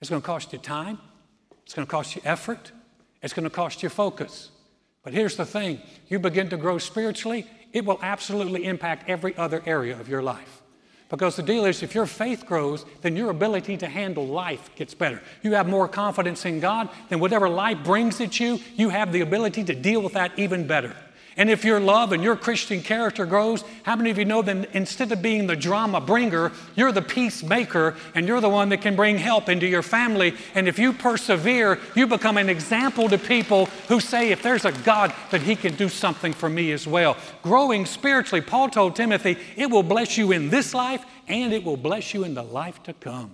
it's 0.00 0.08
going 0.08 0.22
to 0.22 0.26
cost 0.26 0.52
you 0.52 0.58
time. 0.58 0.98
It's 1.64 1.74
going 1.74 1.86
to 1.86 1.90
cost 1.90 2.16
you 2.16 2.22
effort. 2.24 2.72
It's 3.22 3.32
going 3.32 3.44
to 3.44 3.50
cost 3.50 3.82
you 3.82 3.88
focus. 3.88 4.50
But 5.02 5.12
here's 5.12 5.36
the 5.36 5.44
thing 5.44 5.80
you 6.08 6.18
begin 6.18 6.48
to 6.48 6.56
grow 6.56 6.78
spiritually, 6.78 7.46
it 7.72 7.84
will 7.84 7.98
absolutely 8.02 8.64
impact 8.64 9.08
every 9.08 9.36
other 9.36 9.62
area 9.66 9.98
of 9.98 10.08
your 10.08 10.22
life. 10.22 10.61
Because 11.12 11.36
the 11.36 11.42
deal 11.42 11.66
is, 11.66 11.82
if 11.82 11.94
your 11.94 12.06
faith 12.06 12.46
grows, 12.46 12.86
then 13.02 13.16
your 13.16 13.28
ability 13.28 13.76
to 13.76 13.86
handle 13.86 14.26
life 14.26 14.70
gets 14.76 14.94
better. 14.94 15.20
You 15.42 15.52
have 15.52 15.68
more 15.68 15.86
confidence 15.86 16.46
in 16.46 16.58
God, 16.58 16.88
then 17.10 17.20
whatever 17.20 17.50
life 17.50 17.84
brings 17.84 18.18
at 18.22 18.40
you, 18.40 18.58
you 18.76 18.88
have 18.88 19.12
the 19.12 19.20
ability 19.20 19.62
to 19.64 19.74
deal 19.74 20.00
with 20.00 20.14
that 20.14 20.32
even 20.38 20.66
better. 20.66 20.96
And 21.36 21.48
if 21.48 21.64
your 21.64 21.80
love 21.80 22.12
and 22.12 22.22
your 22.22 22.36
Christian 22.36 22.82
character 22.82 23.24
grows, 23.24 23.64
how 23.84 23.96
many 23.96 24.10
of 24.10 24.18
you 24.18 24.24
know 24.24 24.42
that 24.42 24.74
instead 24.74 25.12
of 25.12 25.22
being 25.22 25.46
the 25.46 25.56
drama 25.56 26.00
bringer, 26.00 26.52
you're 26.76 26.92
the 26.92 27.02
peacemaker 27.02 27.96
and 28.14 28.28
you're 28.28 28.40
the 28.40 28.48
one 28.48 28.68
that 28.68 28.82
can 28.82 28.96
bring 28.96 29.18
help 29.18 29.48
into 29.48 29.66
your 29.66 29.82
family? 29.82 30.34
And 30.54 30.68
if 30.68 30.78
you 30.78 30.92
persevere, 30.92 31.78
you 31.94 32.06
become 32.06 32.36
an 32.36 32.48
example 32.48 33.08
to 33.08 33.18
people 33.18 33.66
who 33.88 34.00
say, 34.00 34.30
if 34.30 34.42
there's 34.42 34.64
a 34.64 34.72
God, 34.72 35.14
that 35.30 35.42
He 35.42 35.56
can 35.56 35.74
do 35.74 35.88
something 35.88 36.32
for 36.32 36.48
me 36.48 36.72
as 36.72 36.86
well. 36.86 37.16
Growing 37.42 37.86
spiritually, 37.86 38.42
Paul 38.42 38.68
told 38.68 38.96
Timothy, 38.96 39.38
it 39.56 39.70
will 39.70 39.82
bless 39.82 40.18
you 40.18 40.32
in 40.32 40.50
this 40.50 40.74
life 40.74 41.04
and 41.28 41.52
it 41.52 41.64
will 41.64 41.76
bless 41.76 42.12
you 42.12 42.24
in 42.24 42.34
the 42.34 42.42
life 42.42 42.82
to 42.84 42.92
come. 42.92 43.30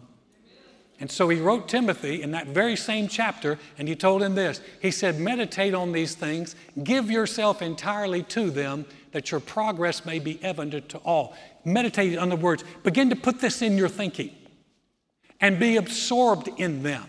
And 1.01 1.11
so 1.11 1.29
he 1.29 1.41
wrote 1.41 1.69
Timothy 1.69 2.23
in 2.23 2.33
that 2.33 2.49
very 2.49 2.75
same 2.75 3.07
chapter, 3.07 3.59
and 3.79 3.87
he 3.87 3.95
told 3.95 4.23
him 4.23 4.35
this. 4.35 4.61
He 4.83 4.91
said, 4.91 5.21
Meditate 5.21 5.73
on 5.75 5.93
these 5.93 6.15
things, 6.15 6.57
give 6.83 7.11
yourself 7.11 7.63
entirely 7.63 8.25
to 8.25 8.51
them, 8.51 8.85
that 9.13 9.31
your 9.31 9.41
progress 9.41 10.05
may 10.05 10.19
be 10.19 10.43
evident 10.43 10.89
to 10.91 10.99
all. 10.99 11.37
Meditate, 11.65 12.19
on 12.19 12.31
the 12.31 12.37
words, 12.37 12.65
begin 12.83 13.11
to 13.11 13.17
put 13.17 13.41
this 13.41 13.63
in 13.63 13.79
your 13.79 13.89
thinking 13.89 14.35
and 15.41 15.61
be 15.61 15.77
absorbed 15.77 16.49
in 16.57 16.83
them 16.83 17.05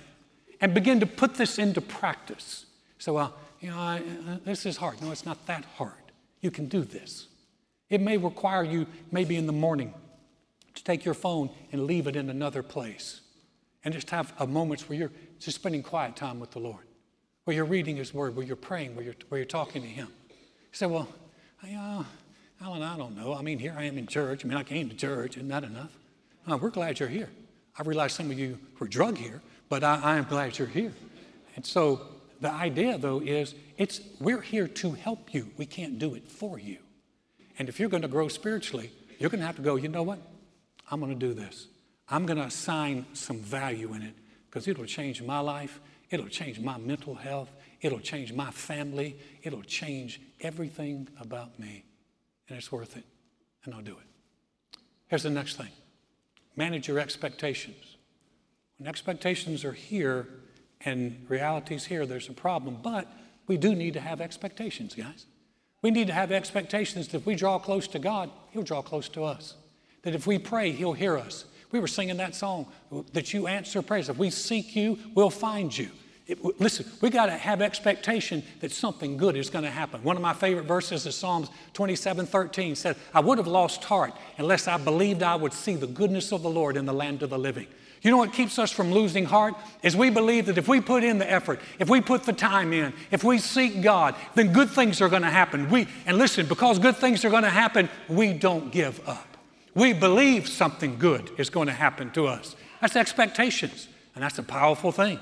and 0.62 0.74
begin 0.74 1.00
to 1.00 1.08
put 1.08 1.36
this 1.36 1.58
into 1.58 1.82
practice. 1.82 2.68
So, 3.00 3.14
well, 3.14 3.34
you 3.60 3.72
know, 3.72 3.78
I, 3.78 3.98
uh, 3.98 4.38
this 4.46 4.66
is 4.66 4.78
hard. 4.78 5.02
No, 5.02 5.12
it's 5.12 5.26
not 5.26 5.46
that 5.48 5.66
hard. 5.76 5.94
You 6.42 6.52
can 6.52 6.68
do 6.68 6.84
this. 6.84 7.28
It 7.90 8.02
may 8.02 8.18
require 8.18 8.64
you, 8.64 8.86
maybe 9.12 9.36
in 9.36 9.48
the 9.48 9.54
morning, 9.54 9.94
to 10.76 10.84
take 10.84 11.04
your 11.04 11.16
phone 11.16 11.50
and 11.72 11.86
leave 11.86 12.06
it 12.06 12.16
in 12.16 12.30
another 12.30 12.62
place 12.62 13.22
and 13.84 13.94
just 13.94 14.10
have 14.10 14.34
a 14.40 14.48
moments 14.48 14.90
where 14.90 14.98
you're 14.98 15.12
just 15.40 15.56
spending 15.56 15.84
quiet 15.84 16.16
time 16.16 16.40
with 16.40 16.52
the 16.52 16.60
Lord, 16.60 16.84
where 17.46 17.56
you're 17.56 17.66
reading 17.66 17.96
His 17.96 18.14
Word, 18.14 18.36
where 18.36 18.46
you're 18.46 18.56
praying, 18.56 18.96
where 18.96 19.06
you're, 19.06 19.16
where 19.30 19.40
you're 19.40 19.46
talking 19.46 19.82
to 19.82 19.88
Him. 19.88 20.08
You 20.30 20.36
say, 20.74 20.86
well, 20.86 21.08
I, 21.64 21.74
uh, 21.74 22.04
Alan, 22.62 22.82
I 22.82 22.98
don't 22.98 23.16
know. 23.16 23.34
I 23.34 23.42
mean, 23.42 23.58
here 23.58 23.76
I 23.78 23.84
am 23.86 23.98
in 23.98 24.08
church. 24.08 24.44
I 24.44 24.48
mean, 24.48 24.58
I 24.58 24.64
came 24.64 24.90
to 24.90 24.96
church. 24.96 25.38
Isn't 25.38 25.48
that 25.50 25.64
enough? 25.64 25.92
Oh, 26.48 26.58
we're 26.58 26.70
glad 26.70 27.00
you're 27.00 27.10
here. 27.10 27.30
I 27.78 27.84
realize 27.84 28.14
some 28.14 28.30
of 28.32 28.38
you 28.38 28.60
were 28.80 28.88
drug 28.88 29.18
here, 29.18 29.42
but 29.70 29.84
I, 29.84 30.00
I 30.02 30.18
am 30.18 30.26
glad 30.26 30.58
you're 30.58 30.68
here. 30.68 30.94
And 31.56 31.66
so 31.66 32.02
the 32.42 32.52
idea, 32.52 32.98
though, 32.98 33.22
is 33.22 33.56
it's 33.78 34.02
we're 34.20 34.42
here 34.42 34.68
to 34.68 34.92
help 34.92 35.34
you. 35.34 35.50
We 35.58 35.66
can't 35.66 36.00
do 36.00 36.16
it 36.16 36.28
for 36.28 36.60
you. 36.60 36.78
And 37.58 37.70
if 37.70 37.80
you're 37.80 37.90
going 37.90 38.02
to 38.02 38.10
grow 38.10 38.28
spiritually, 38.28 38.92
you're 39.20 39.30
going 39.30 39.42
to 39.42 39.46
have 39.46 39.58
to 39.58 39.62
go, 39.62 39.76
you 39.76 39.90
know 39.90 40.04
what? 40.04 40.20
I'm 40.90 41.00
going 41.00 41.18
to 41.18 41.28
do 41.28 41.34
this. 41.34 41.68
I'm 42.10 42.26
going 42.26 42.38
to 42.38 42.46
assign 42.46 43.06
some 43.14 43.40
value 43.40 43.94
in 43.94 44.02
it 44.02 44.16
because 44.50 44.68
it'll 44.68 44.86
change 44.86 45.22
my 45.22 45.40
life, 45.40 45.80
it'll 46.10 46.28
change 46.28 46.60
my 46.60 46.78
mental 46.78 47.16
health, 47.16 47.50
it'll 47.82 48.00
change 48.00 48.34
my 48.34 48.52
family, 48.52 49.18
it'll 49.44 49.64
change 49.64 50.20
everything 50.42 51.08
about 51.20 51.60
me. 51.60 51.86
And 52.48 52.58
it's 52.58 52.72
worth 52.72 52.98
it. 52.98 53.06
and 53.64 53.74
I'll 53.74 53.82
do 53.82 53.92
it. 53.92 54.80
Here's 55.08 55.24
the 55.24 55.30
next 55.30 55.58
thing 55.58 55.70
manage 56.56 56.88
your 56.88 57.00
expectations. 57.00 57.98
When 58.78 58.88
expectations 58.88 59.64
are 59.64 59.74
here 59.74 60.28
and 60.82 61.26
reality's 61.30 61.86
here, 61.86 62.06
there's 62.06 62.30
a 62.30 62.34
problem. 62.34 62.80
But 62.82 63.08
we 63.48 63.58
do 63.58 63.76
need 63.76 63.94
to 63.94 64.00
have 64.00 64.22
expectations, 64.22 64.96
guys. 64.96 65.26
We 65.82 65.92
need 65.92 66.08
to 66.08 66.14
have 66.14 66.32
expectations 66.32 67.08
that 67.10 67.18
if 67.18 67.26
we 67.26 67.36
draw 67.36 67.60
close 67.60 67.88
to 67.90 68.00
God, 68.00 68.30
He'll 68.52 68.64
draw 68.64 68.82
close 68.82 69.10
to 69.10 69.24
us. 69.24 69.56
That 70.04 70.16
if 70.16 70.28
we 70.28 70.38
pray, 70.38 70.72
He'll 70.72 70.94
hear 70.94 71.18
us. 71.18 71.46
We 71.72 71.80
were 71.80 71.88
singing 71.88 72.18
that 72.18 72.36
song 72.36 72.68
that 73.14 73.34
you 73.34 73.48
answer 73.48 73.82
prayers. 73.82 74.10
If 74.10 74.18
we 74.18 74.30
seek 74.30 74.76
you, 74.76 74.98
we'll 75.14 75.30
find 75.30 75.76
you. 75.76 75.90
It, 76.26 76.44
listen, 76.60 76.86
we 77.02 77.10
got 77.10 77.26
to 77.26 77.32
have 77.32 77.60
expectation 77.60 78.44
that 78.60 78.72
something 78.72 79.18
good 79.18 79.36
is 79.36 79.50
going 79.50 79.66
to 79.66 79.72
happen. 79.72 80.04
One 80.04 80.16
of 80.16 80.22
my 80.22 80.34
favorite 80.34 80.66
verses 80.66 81.08
is 81.08 81.16
Psalms 81.16 81.50
27 81.74 82.28
13 82.28 82.76
says, 82.76 82.96
I 83.14 83.20
would 83.20 83.40
have 83.40 83.48
lost 83.48 83.84
heart 83.84 84.14
unless 84.38 84.68
I 84.68 84.78
believed 84.78 85.24
I 85.24 85.36
would 85.36 85.54
see 85.54 85.76
the 85.76 85.88
goodness 85.88 86.32
of 86.32 86.44
the 86.44 86.50
Lord 86.50 86.78
in 86.78 86.86
the 86.86 86.94
land 86.94 87.24
of 87.24 87.32
the 87.32 87.40
living. 87.40 87.66
You 88.02 88.12
know 88.12 88.18
what 88.18 88.32
keeps 88.32 88.58
us 88.60 88.72
from 88.72 88.92
losing 88.92 89.26
heart? 89.26 89.56
Is 89.84 89.96
we 89.96 90.10
believe 90.10 90.46
that 90.46 90.58
if 90.58 90.68
we 90.68 90.80
put 90.82 91.04
in 91.04 91.18
the 91.18 91.30
effort, 91.30 91.60
if 91.80 91.90
we 91.90 92.00
put 92.00 92.24
the 92.24 92.34
time 92.34 92.74
in, 92.74 92.94
if 93.12 93.24
we 93.24 93.40
seek 93.40 93.82
God, 93.82 94.16
then 94.36 94.54
good 94.54 94.70
things 94.70 95.02
are 95.02 95.10
going 95.10 95.24
to 95.24 95.30
happen. 95.30 95.70
We, 95.70 95.88
and 96.06 96.18
listen, 96.18 96.46
because 96.46 96.80
good 96.80 96.96
things 96.96 97.26
are 97.26 97.30
going 97.30 97.44
to 97.44 97.50
happen, 97.50 97.90
we 98.08 98.34
don't 98.34 98.72
give 98.72 99.06
up. 99.08 99.29
We 99.80 99.94
believe 99.94 100.50
something 100.50 101.00
good 101.00 101.32
is 101.38 101.50
going 101.50 101.68
to 101.68 101.74
happen 101.74 102.12
to 102.12 102.28
us. 102.28 102.58
That's 102.82 102.98
expectations, 102.98 103.88
and 104.14 104.22
that's 104.22 104.38
a 104.38 104.44
powerful 104.44 104.92
thing. 104.92 105.22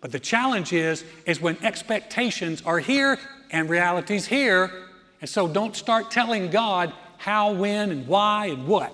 But 0.00 0.10
the 0.10 0.18
challenge 0.18 0.72
is, 0.72 1.04
is 1.24 1.40
when 1.40 1.56
expectations 1.62 2.62
are 2.66 2.80
here 2.80 3.16
and 3.52 3.70
reality's 3.70 4.26
here, 4.26 4.72
and 5.20 5.30
so 5.30 5.46
don't 5.46 5.76
start 5.76 6.10
telling 6.10 6.50
God 6.50 6.92
how, 7.16 7.52
when, 7.52 7.92
and 7.92 8.08
why, 8.08 8.46
and 8.46 8.66
what. 8.66 8.92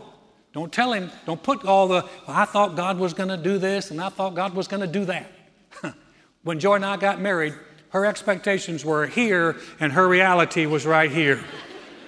Don't 0.52 0.70
tell 0.70 0.92
him, 0.92 1.10
don't 1.24 1.42
put 1.42 1.64
all 1.64 1.88
the, 1.88 2.02
well, 2.26 2.36
I 2.36 2.44
thought 2.44 2.76
God 2.76 2.98
was 2.98 3.14
going 3.14 3.30
to 3.30 3.38
do 3.38 3.56
this 3.56 3.90
and 3.90 4.02
I 4.02 4.10
thought 4.10 4.34
God 4.34 4.52
was 4.52 4.68
going 4.68 4.82
to 4.82 4.86
do 4.86 5.06
that. 5.06 5.32
when 6.42 6.60
Joy 6.60 6.74
and 6.74 6.84
I 6.84 6.98
got 6.98 7.18
married, 7.18 7.54
her 7.90 8.04
expectations 8.04 8.84
were 8.84 9.06
here 9.06 9.56
and 9.80 9.90
her 9.92 10.06
reality 10.06 10.66
was 10.66 10.84
right 10.84 11.10
here. 11.10 11.42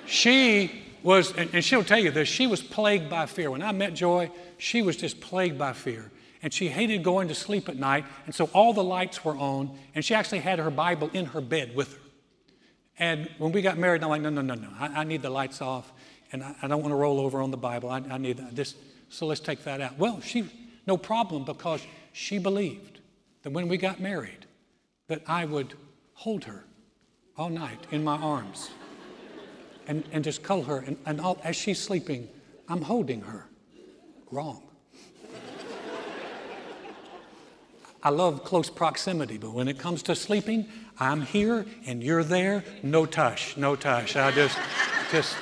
she 0.04 0.89
was, 1.02 1.32
and 1.32 1.64
she'll 1.64 1.84
tell 1.84 1.98
you 1.98 2.10
this, 2.10 2.28
she 2.28 2.46
was 2.46 2.62
plagued 2.62 3.08
by 3.08 3.26
fear. 3.26 3.50
When 3.50 3.62
I 3.62 3.72
met 3.72 3.94
Joy, 3.94 4.30
she 4.58 4.82
was 4.82 4.96
just 4.96 5.20
plagued 5.20 5.58
by 5.58 5.72
fear. 5.72 6.10
And 6.42 6.52
she 6.52 6.68
hated 6.68 7.02
going 7.02 7.28
to 7.28 7.34
sleep 7.34 7.68
at 7.68 7.76
night, 7.76 8.04
and 8.24 8.34
so 8.34 8.48
all 8.54 8.72
the 8.72 8.84
lights 8.84 9.24
were 9.24 9.36
on, 9.36 9.76
and 9.94 10.04
she 10.04 10.14
actually 10.14 10.38
had 10.38 10.58
her 10.58 10.70
Bible 10.70 11.10
in 11.12 11.26
her 11.26 11.40
bed 11.40 11.74
with 11.74 11.92
her. 11.92 12.00
And 12.98 13.30
when 13.38 13.52
we 13.52 13.62
got 13.62 13.78
married, 13.78 14.02
I'm 14.02 14.10
like, 14.10 14.22
no, 14.22 14.30
no, 14.30 14.42
no, 14.42 14.54
no, 14.54 14.68
I, 14.78 15.00
I 15.00 15.04
need 15.04 15.22
the 15.22 15.30
lights 15.30 15.62
off 15.62 15.92
and 16.32 16.42
I, 16.42 16.54
I 16.62 16.68
don't 16.68 16.82
want 16.82 16.92
to 16.92 16.96
roll 16.96 17.20
over 17.20 17.40
on 17.40 17.50
the 17.50 17.56
Bible. 17.56 17.90
I, 17.90 17.98
I 18.10 18.18
need 18.18 18.38
this. 18.52 18.74
So 19.08 19.26
let's 19.26 19.40
take 19.40 19.64
that 19.64 19.80
out. 19.80 19.98
Well, 19.98 20.20
she, 20.20 20.48
no 20.86 20.96
problem 20.96 21.44
because 21.44 21.84
she 22.12 22.38
believed 22.38 23.00
that 23.42 23.50
when 23.52 23.68
we 23.68 23.76
got 23.76 24.00
married, 24.00 24.46
that 25.08 25.22
I 25.26 25.44
would 25.44 25.74
hold 26.14 26.44
her 26.44 26.64
all 27.36 27.48
night 27.48 27.86
in 27.90 28.04
my 28.04 28.16
arms 28.16 28.70
and, 29.90 30.05
and 30.12 30.22
just 30.22 30.44
cuddle 30.44 30.62
her. 30.64 30.79
And, 30.79 30.96
and 31.05 31.20
all, 31.20 31.40
as 31.42 31.57
she's 31.57 31.81
sleeping, 31.81 32.29
I'm 32.68 32.81
holding 32.81 33.22
her. 33.22 33.48
Wrong. 34.31 34.62
I 38.03 38.11
love 38.11 38.44
close 38.44 38.70
proximity, 38.70 39.37
but 39.37 39.53
when 39.53 39.66
it 39.66 39.79
comes 39.79 40.05
to 40.05 40.14
sleeping, 40.14 40.68
I'm 41.00 41.22
here 41.22 41.66
and 41.85 42.03
you're 42.03 42.22
there. 42.22 42.64
No 42.85 43.05
tush, 43.05 43.57
no 43.57 43.74
tush. 43.74 44.14
I 44.14 44.31
just, 44.31 44.57
just, 45.11 45.37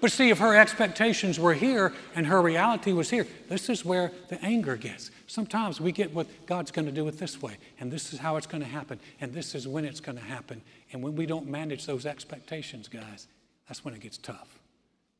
but 0.00 0.12
see, 0.12 0.30
if 0.30 0.38
her 0.38 0.54
expectations 0.54 1.40
were 1.40 1.54
here 1.54 1.92
and 2.14 2.26
her 2.26 2.40
reality 2.40 2.92
was 2.92 3.10
here, 3.10 3.26
this 3.48 3.68
is 3.68 3.84
where 3.84 4.12
the 4.28 4.42
anger 4.44 4.76
gets. 4.76 5.10
Sometimes 5.26 5.80
we 5.80 5.92
get 5.92 6.14
what 6.14 6.26
God's 6.46 6.70
going 6.70 6.86
to 6.86 6.92
do 6.92 7.06
it 7.08 7.18
this 7.18 7.42
way, 7.42 7.56
and 7.80 7.90
this 7.90 8.12
is 8.12 8.18
how 8.18 8.36
it's 8.36 8.46
going 8.46 8.62
to 8.62 8.68
happen, 8.68 9.00
and 9.20 9.32
this 9.32 9.54
is 9.54 9.66
when 9.66 9.84
it's 9.84 10.00
going 10.00 10.16
to 10.16 10.24
happen. 10.24 10.62
And 10.92 11.02
when 11.02 11.16
we 11.16 11.26
don't 11.26 11.48
manage 11.48 11.86
those 11.86 12.06
expectations, 12.06 12.88
guys, 12.88 13.26
that's 13.66 13.84
when 13.84 13.94
it 13.94 14.00
gets 14.00 14.18
tough. 14.18 14.58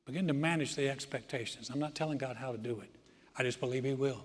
Begin 0.07 0.27
to 0.29 0.33
manage 0.33 0.75
the 0.75 0.89
expectations. 0.89 1.71
I'm 1.71 1.81
not 1.81 1.95
telling 1.95 2.17
God 2.17 2.37
how 2.37 2.53
to 2.53 2.59
do 2.59 2.81
it, 2.81 2.91
I 3.37 3.43
just 3.43 3.61
believe 3.61 3.85
He 3.85 3.95
will. 3.95 4.25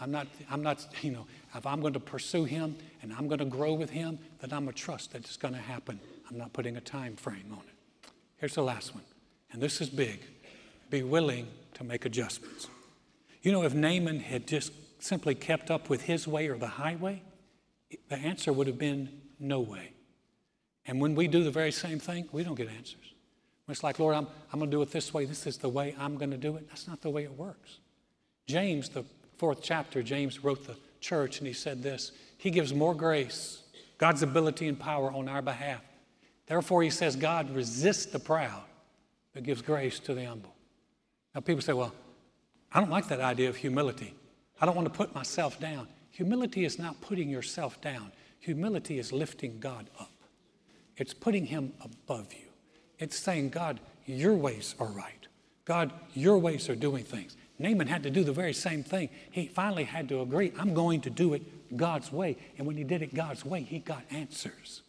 I'm 0.00 0.10
not, 0.10 0.26
I'm 0.50 0.62
not, 0.62 0.84
you 1.02 1.12
know, 1.12 1.26
if 1.54 1.64
I'm 1.64 1.80
going 1.80 1.92
to 1.92 2.00
pursue 2.00 2.44
Him 2.44 2.76
and 3.02 3.12
I'm 3.12 3.28
going 3.28 3.38
to 3.38 3.44
grow 3.44 3.74
with 3.74 3.90
Him, 3.90 4.18
then 4.40 4.52
I'm 4.52 4.64
going 4.64 4.74
to 4.74 4.82
trust 4.82 5.12
that 5.12 5.18
it's 5.18 5.36
going 5.36 5.54
to 5.54 5.60
happen. 5.60 6.00
I'm 6.28 6.38
not 6.38 6.52
putting 6.52 6.76
a 6.76 6.80
time 6.80 7.14
frame 7.14 7.52
on 7.52 7.60
it. 7.60 8.10
Here's 8.38 8.54
the 8.54 8.62
last 8.62 8.94
one 8.94 9.04
and 9.52 9.62
this 9.62 9.80
is 9.80 9.88
big, 9.88 10.20
be 10.90 11.02
willing 11.02 11.46
to 11.74 11.84
make 11.84 12.04
adjustments. 12.04 12.68
You 13.42 13.52
know, 13.52 13.64
if 13.64 13.74
Naaman 13.74 14.20
had 14.20 14.46
just 14.46 14.72
simply 14.98 15.34
kept 15.34 15.70
up 15.70 15.88
with 15.88 16.02
his 16.02 16.26
way 16.26 16.48
or 16.48 16.56
the 16.56 16.66
highway, 16.66 17.22
the 18.08 18.16
answer 18.16 18.52
would 18.52 18.66
have 18.66 18.78
been 18.78 19.08
no 19.38 19.60
way. 19.60 19.92
And 20.86 21.00
when 21.00 21.14
we 21.14 21.28
do 21.28 21.44
the 21.44 21.50
very 21.50 21.72
same 21.72 21.98
thing, 21.98 22.28
we 22.32 22.42
don't 22.42 22.54
get 22.54 22.68
answers. 22.68 23.14
It's 23.68 23.82
like, 23.82 23.98
Lord, 23.98 24.14
I'm, 24.14 24.26
I'm 24.52 24.58
going 24.58 24.70
to 24.70 24.76
do 24.76 24.82
it 24.82 24.90
this 24.90 25.14
way. 25.14 25.24
This 25.24 25.46
is 25.46 25.56
the 25.58 25.68
way 25.68 25.94
I'm 25.98 26.16
going 26.16 26.30
to 26.30 26.36
do 26.36 26.56
it. 26.56 26.68
That's 26.68 26.86
not 26.86 27.00
the 27.00 27.10
way 27.10 27.24
it 27.24 27.32
works. 27.32 27.78
James, 28.46 28.88
the 28.88 29.04
fourth 29.38 29.60
chapter, 29.62 30.02
James 30.02 30.44
wrote 30.44 30.66
the 30.66 30.76
church 31.00 31.38
and 31.38 31.46
he 31.46 31.52
said 31.52 31.82
this 31.82 32.12
He 32.38 32.50
gives 32.50 32.74
more 32.74 32.94
grace, 32.94 33.62
God's 33.98 34.22
ability 34.22 34.68
and 34.68 34.78
power 34.78 35.10
on 35.12 35.28
our 35.28 35.42
behalf. 35.42 35.80
Therefore, 36.46 36.82
he 36.82 36.90
says, 36.90 37.16
God 37.16 37.50
resists 37.50 38.06
the 38.06 38.18
proud 38.18 38.64
that 39.34 39.44
gives 39.44 39.62
grace 39.62 39.98
to 40.00 40.14
the 40.14 40.24
humble. 40.24 40.54
Now, 41.34 41.40
people 41.40 41.62
say, 41.62 41.72
well, 41.72 41.92
I 42.72 42.80
don't 42.80 42.90
like 42.90 43.08
that 43.08 43.20
idea 43.20 43.48
of 43.48 43.56
humility. 43.56 44.14
I 44.60 44.66
don't 44.66 44.76
want 44.76 44.86
to 44.86 44.94
put 44.94 45.14
myself 45.14 45.58
down. 45.58 45.88
Humility 46.10 46.64
is 46.64 46.78
not 46.78 47.00
putting 47.00 47.28
yourself 47.28 47.80
down, 47.80 48.12
humility 48.38 48.98
is 48.98 49.12
lifting 49.12 49.58
God 49.58 49.88
up. 49.98 50.10
It's 50.96 51.14
putting 51.14 51.46
Him 51.46 51.72
above 51.82 52.32
you. 52.32 52.46
It's 52.98 53.18
saying, 53.18 53.48
God, 53.48 53.80
your 54.06 54.34
ways 54.34 54.74
are 54.78 54.86
right. 54.86 55.26
God, 55.64 55.92
your 56.12 56.38
ways 56.38 56.68
are 56.68 56.76
doing 56.76 57.04
things. 57.04 57.36
Naaman 57.58 57.86
had 57.86 58.02
to 58.02 58.10
do 58.10 58.24
the 58.24 58.32
very 58.32 58.52
same 58.52 58.82
thing. 58.82 59.08
He 59.30 59.46
finally 59.46 59.84
had 59.84 60.08
to 60.08 60.20
agree, 60.20 60.52
I'm 60.58 60.74
going 60.74 61.00
to 61.02 61.10
do 61.10 61.34
it 61.34 61.76
God's 61.76 62.12
way. 62.12 62.36
And 62.58 62.66
when 62.66 62.76
he 62.76 62.84
did 62.84 63.02
it 63.02 63.14
God's 63.14 63.44
way, 63.44 63.62
he 63.62 63.78
got 63.78 64.02
answers. 64.10 64.82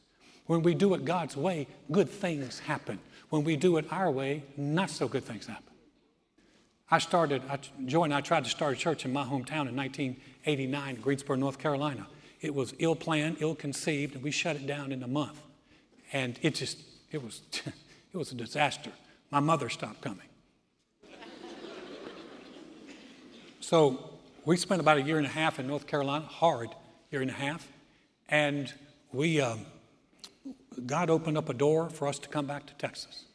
When 0.47 0.63
we 0.63 0.73
do 0.73 0.93
it 0.93 1.06
God's 1.06 1.38
way, 1.38 1.67
good 1.91 2.10
things 2.10 2.60
happen. 2.60 2.99
When 3.34 3.43
we 3.43 3.56
do 3.56 3.78
it 3.78 3.91
our 3.91 4.12
way, 4.12 4.43
not 4.58 4.91
so 4.91 5.08
good 5.08 5.24
things 5.24 5.48
happen. 5.48 5.74
I 6.91 7.00
started, 7.00 7.41
I, 7.50 7.58
Joy 7.84 8.04
and 8.04 8.13
I 8.13 8.22
tried 8.22 8.43
to 8.43 8.50
start 8.52 8.74
a 8.74 8.76
church 8.76 9.06
in 9.06 9.12
my 9.12 9.24
hometown 9.24 9.67
in 9.67 9.76
1989, 9.76 10.98
Greensboro, 11.02 11.36
North 11.36 11.58
Carolina. 11.58 12.06
It 12.41 12.54
was 12.54 12.76
ill 12.78 12.96
planned, 12.96 13.38
ill 13.39 13.56
conceived, 13.56 14.13
and 14.13 14.24
we 14.24 14.30
shut 14.30 14.56
it 14.56 14.67
down 14.67 14.91
in 14.91 15.02
a 15.02 15.08
month. 15.08 15.41
And 16.12 16.38
it 16.43 16.54
just, 16.54 16.78
it 17.12 17.24
was, 17.24 17.41
it 18.13 18.15
was 18.15 18.32
a 18.32 18.36
disaster. 18.36 18.91
My 19.32 19.39
mother 19.39 19.67
stopped 19.67 20.02
coming. 20.02 20.28
so 23.62 24.12
we 24.46 24.58
spent 24.58 24.80
about 24.80 24.98
a 24.98 25.02
year 25.02 25.17
and 25.17 25.26
a 25.26 25.32
half 25.32 25.58
in 25.58 25.65
North 25.65 25.88
Carolina, 25.88 26.28
hard 26.28 26.69
year 27.10 27.24
and 27.24 27.32
a 27.32 27.34
half, 27.34 27.67
and 28.30 28.72
we, 29.12 29.41
um, 29.41 29.65
God 30.86 31.09
opened 31.09 31.38
up 31.38 31.49
a 31.49 31.53
door 31.53 31.89
for 31.89 32.07
us 32.07 32.19
to 32.19 32.29
come 32.29 32.45
back 32.45 32.65
to 32.67 32.73
Texas. 32.75 33.25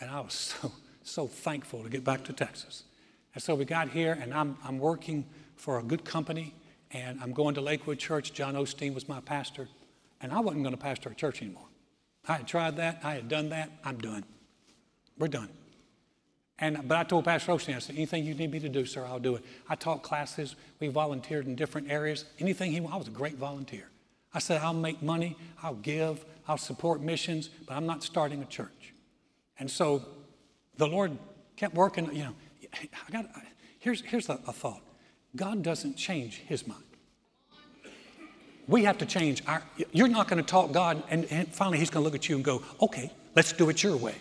And 0.00 0.10
I 0.10 0.20
was 0.20 0.34
so, 0.62 0.72
so 1.02 1.26
thankful 1.26 1.82
to 1.82 1.88
get 1.88 2.04
back 2.04 2.24
to 2.24 2.32
Texas. 2.32 2.84
And 3.34 3.42
so 3.42 3.54
we 3.54 3.64
got 3.64 3.90
here, 3.90 4.18
and 4.20 4.32
I'm, 4.32 4.56
I'm 4.64 4.78
working 4.78 5.26
for 5.56 5.78
a 5.78 5.82
good 5.82 6.04
company, 6.04 6.54
and 6.90 7.20
I'm 7.22 7.32
going 7.32 7.54
to 7.54 7.60
Lakewood 7.60 7.98
Church. 7.98 8.32
John 8.32 8.54
Osteen 8.54 8.94
was 8.94 9.08
my 9.08 9.20
pastor, 9.20 9.68
and 10.20 10.32
I 10.32 10.40
wasn't 10.40 10.62
going 10.62 10.74
to 10.74 10.80
pastor 10.80 11.10
a 11.10 11.14
church 11.14 11.42
anymore. 11.42 11.66
I 12.26 12.34
had 12.34 12.46
tried 12.46 12.76
that, 12.76 13.00
I 13.02 13.14
had 13.14 13.28
done 13.28 13.50
that, 13.50 13.70
I'm 13.84 13.98
done. 13.98 14.24
We're 15.18 15.28
done. 15.28 15.48
And, 16.58 16.88
but 16.88 16.98
I 16.98 17.04
told 17.04 17.24
Pastor 17.24 17.52
Osteen, 17.52 17.76
I 17.76 17.78
said, 17.78 17.94
anything 17.94 18.24
you 18.24 18.34
need 18.34 18.50
me 18.50 18.58
to 18.58 18.68
do, 18.68 18.84
sir, 18.84 19.04
I'll 19.06 19.20
do 19.20 19.36
it. 19.36 19.44
I 19.68 19.76
taught 19.76 20.02
classes, 20.02 20.56
we 20.80 20.88
volunteered 20.88 21.46
in 21.46 21.54
different 21.54 21.90
areas. 21.90 22.24
Anything 22.40 22.72
he 22.72 22.80
wanted, 22.80 22.94
I 22.94 22.98
was 22.98 23.08
a 23.08 23.12
great 23.12 23.36
volunteer. 23.36 23.88
I 24.34 24.40
said, 24.40 24.60
I'll 24.60 24.74
make 24.74 25.00
money, 25.00 25.36
I'll 25.62 25.74
give, 25.74 26.24
I'll 26.48 26.56
support 26.56 27.02
missions, 27.02 27.48
but 27.66 27.74
I'm 27.74 27.86
not 27.86 28.02
starting 28.02 28.42
a 28.42 28.46
church. 28.46 28.94
And 29.58 29.70
so 29.70 30.02
the 30.78 30.86
Lord 30.86 31.16
kept 31.56 31.74
working, 31.74 32.12
you 32.14 32.24
know. 32.24 32.34
I 32.72 33.10
got, 33.10 33.26
here's, 33.78 34.00
here's 34.02 34.28
a, 34.28 34.40
a 34.46 34.52
thought 34.52 34.82
God 35.36 35.62
doesn't 35.62 35.96
change 35.96 36.38
his 36.38 36.66
mind. 36.66 36.82
We 38.66 38.84
have 38.84 38.98
to 38.98 39.06
change 39.06 39.42
our, 39.46 39.62
you're 39.92 40.08
not 40.08 40.28
going 40.28 40.42
to 40.42 40.48
talk 40.48 40.72
God, 40.72 41.02
and, 41.08 41.24
and 41.26 41.48
finally 41.48 41.78
he's 41.78 41.90
going 41.90 42.02
to 42.02 42.04
look 42.04 42.14
at 42.14 42.28
you 42.28 42.36
and 42.36 42.44
go, 42.44 42.62
okay, 42.82 43.10
let's 43.34 43.52
do 43.52 43.68
it 43.70 43.82
your 43.82 43.96
way. 43.96 44.14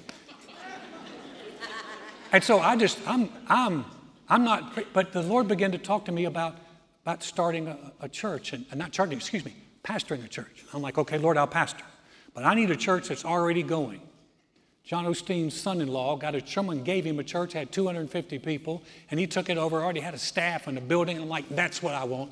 and 2.32 2.44
so 2.44 2.60
I 2.60 2.78
just, 2.78 2.98
I'm, 3.06 3.30
I'm, 3.48 3.86
I'm 4.30 4.46
not, 4.46 4.94
but 4.94 5.12
the 5.12 5.22
Lord 5.22 5.50
began 5.50 5.74
to 5.74 5.78
talk 5.78 6.06
to 6.06 6.14
me 6.14 6.26
about, 6.26 6.56
about 7.04 7.24
starting 7.24 7.68
a, 7.68 7.78
a 8.00 8.08
church, 8.08 8.54
and, 8.54 8.66
and 8.72 8.80
not 8.80 8.92
charging, 8.92 9.18
excuse 9.18 9.44
me, 9.44 9.54
pastoring 9.84 10.24
a 10.24 10.30
church. 10.30 10.64
I'm 10.74 10.82
like, 10.82 10.98
okay, 10.98 11.18
Lord, 11.18 11.38
I'll 11.38 11.48
pastor. 11.48 11.84
But 12.38 12.46
I 12.46 12.54
need 12.54 12.70
a 12.70 12.76
church 12.76 13.08
that's 13.08 13.26
already 13.26 13.64
going. 13.64 14.00
John 14.84 15.06
Osteen's 15.06 15.60
son 15.60 15.82
in 15.82 15.88
law 15.88 16.16
got 16.16 16.36
a 16.36 16.40
church, 16.40 16.54
someone 16.54 16.84
gave 16.84 17.04
him 17.04 17.18
a 17.18 17.24
church, 17.24 17.54
had 17.54 17.72
250 17.72 18.38
people, 18.38 18.84
and 19.10 19.20
he 19.20 19.26
took 19.26 19.50
it 19.50 19.58
over, 19.58 19.82
already 19.82 20.02
had 20.02 20.14
a 20.14 20.20
staff 20.20 20.68
and 20.68 20.78
a 20.78 20.82
building. 20.82 21.20
I'm 21.20 21.30
like, 21.30 21.50
that's 21.50 21.82
what 21.82 21.96
I 21.96 22.04
want. 22.04 22.32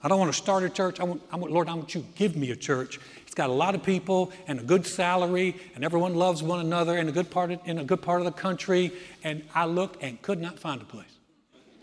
I 0.00 0.06
don't 0.06 0.20
want 0.20 0.32
to 0.32 0.38
start 0.38 0.62
a 0.62 0.70
church. 0.70 1.00
I 1.00 1.02
want, 1.02 1.22
I 1.32 1.34
want, 1.34 1.52
Lord, 1.52 1.68
I 1.68 1.74
want 1.74 1.92
you 1.92 2.02
to 2.02 2.06
give 2.14 2.36
me 2.36 2.52
a 2.52 2.56
church. 2.56 3.00
It's 3.22 3.34
got 3.34 3.50
a 3.50 3.52
lot 3.52 3.74
of 3.74 3.82
people 3.82 4.30
and 4.46 4.60
a 4.60 4.62
good 4.62 4.86
salary, 4.86 5.56
and 5.74 5.84
everyone 5.84 6.14
loves 6.14 6.40
one 6.40 6.60
another 6.60 6.96
in 6.96 7.08
a 7.08 7.12
good 7.12 7.28
part 7.28 7.50
of, 7.50 7.58
in 7.64 7.78
a 7.78 7.84
good 7.84 8.00
part 8.00 8.20
of 8.20 8.26
the 8.26 8.30
country. 8.30 8.92
And 9.24 9.42
I 9.56 9.64
looked 9.64 10.04
and 10.04 10.22
could 10.22 10.40
not 10.40 10.56
find 10.56 10.80
a 10.80 10.84
place. 10.84 11.18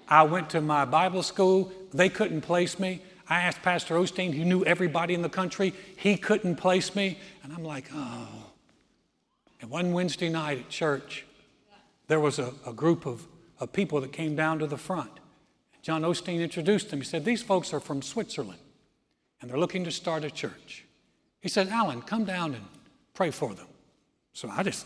I 0.07 0.23
went 0.23 0.49
to 0.51 0.61
my 0.61 0.85
Bible 0.85 1.23
school. 1.23 1.73
They 1.93 2.07
couldn't 2.07 2.39
place 2.39 2.79
me. 2.79 3.01
I 3.29 3.41
asked 3.41 3.61
Pastor 3.61 3.95
Osteen, 3.95 4.33
who 4.33 4.43
knew 4.43 4.65
everybody 4.65 5.13
in 5.13 5.21
the 5.21 5.29
country. 5.29 5.73
He 5.95 6.17
couldn't 6.17 6.55
place 6.55 6.95
me. 6.95 7.19
And 7.43 7.53
I'm 7.53 7.63
like, 7.63 7.85
oh. 7.93 8.27
And 9.61 9.69
one 9.69 9.93
Wednesday 9.93 10.29
night 10.29 10.59
at 10.59 10.69
church, 10.69 11.25
there 12.07 12.19
was 12.19 12.39
a, 12.39 12.53
a 12.65 12.73
group 12.73 13.05
of, 13.05 13.27
of 13.59 13.71
people 13.71 14.01
that 14.01 14.11
came 14.11 14.35
down 14.35 14.59
to 14.59 14.67
the 14.67 14.77
front. 14.77 15.11
John 15.81 16.01
Osteen 16.01 16.41
introduced 16.41 16.89
them. 16.89 16.99
He 16.99 17.05
said, 17.05 17.23
These 17.23 17.43
folks 17.43 17.73
are 17.73 17.79
from 17.79 18.01
Switzerland 18.01 18.59
and 19.41 19.49
they're 19.49 19.59
looking 19.59 19.83
to 19.85 19.91
start 19.91 20.23
a 20.23 20.31
church. 20.31 20.85
He 21.41 21.49
said, 21.49 21.69
Alan, 21.69 22.01
come 22.01 22.25
down 22.25 22.53
and 22.53 22.65
pray 23.13 23.31
for 23.31 23.53
them. 23.53 23.67
So 24.33 24.49
I 24.49 24.63
just, 24.63 24.85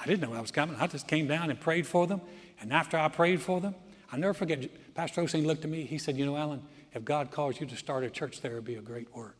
I 0.00 0.06
didn't 0.06 0.20
know 0.20 0.36
I 0.36 0.40
was 0.40 0.52
coming. 0.52 0.76
I 0.78 0.86
just 0.86 1.08
came 1.08 1.26
down 1.26 1.50
and 1.50 1.58
prayed 1.58 1.86
for 1.86 2.06
them. 2.06 2.20
And 2.60 2.72
after 2.72 2.96
I 2.96 3.08
prayed 3.08 3.40
for 3.40 3.60
them, 3.60 3.74
I'll 4.12 4.18
never 4.18 4.34
forget, 4.34 4.94
Pastor 4.94 5.22
Osteen 5.22 5.46
looked 5.46 5.64
at 5.64 5.70
me. 5.70 5.84
He 5.84 5.98
said, 5.98 6.16
You 6.16 6.26
know, 6.26 6.36
Alan, 6.36 6.62
if 6.92 7.04
God 7.04 7.30
calls 7.30 7.60
you 7.60 7.66
to 7.66 7.76
start 7.76 8.04
a 8.04 8.10
church 8.10 8.40
there, 8.40 8.52
it'd 8.52 8.64
be 8.64 8.74
a 8.74 8.82
great 8.82 9.14
work. 9.14 9.38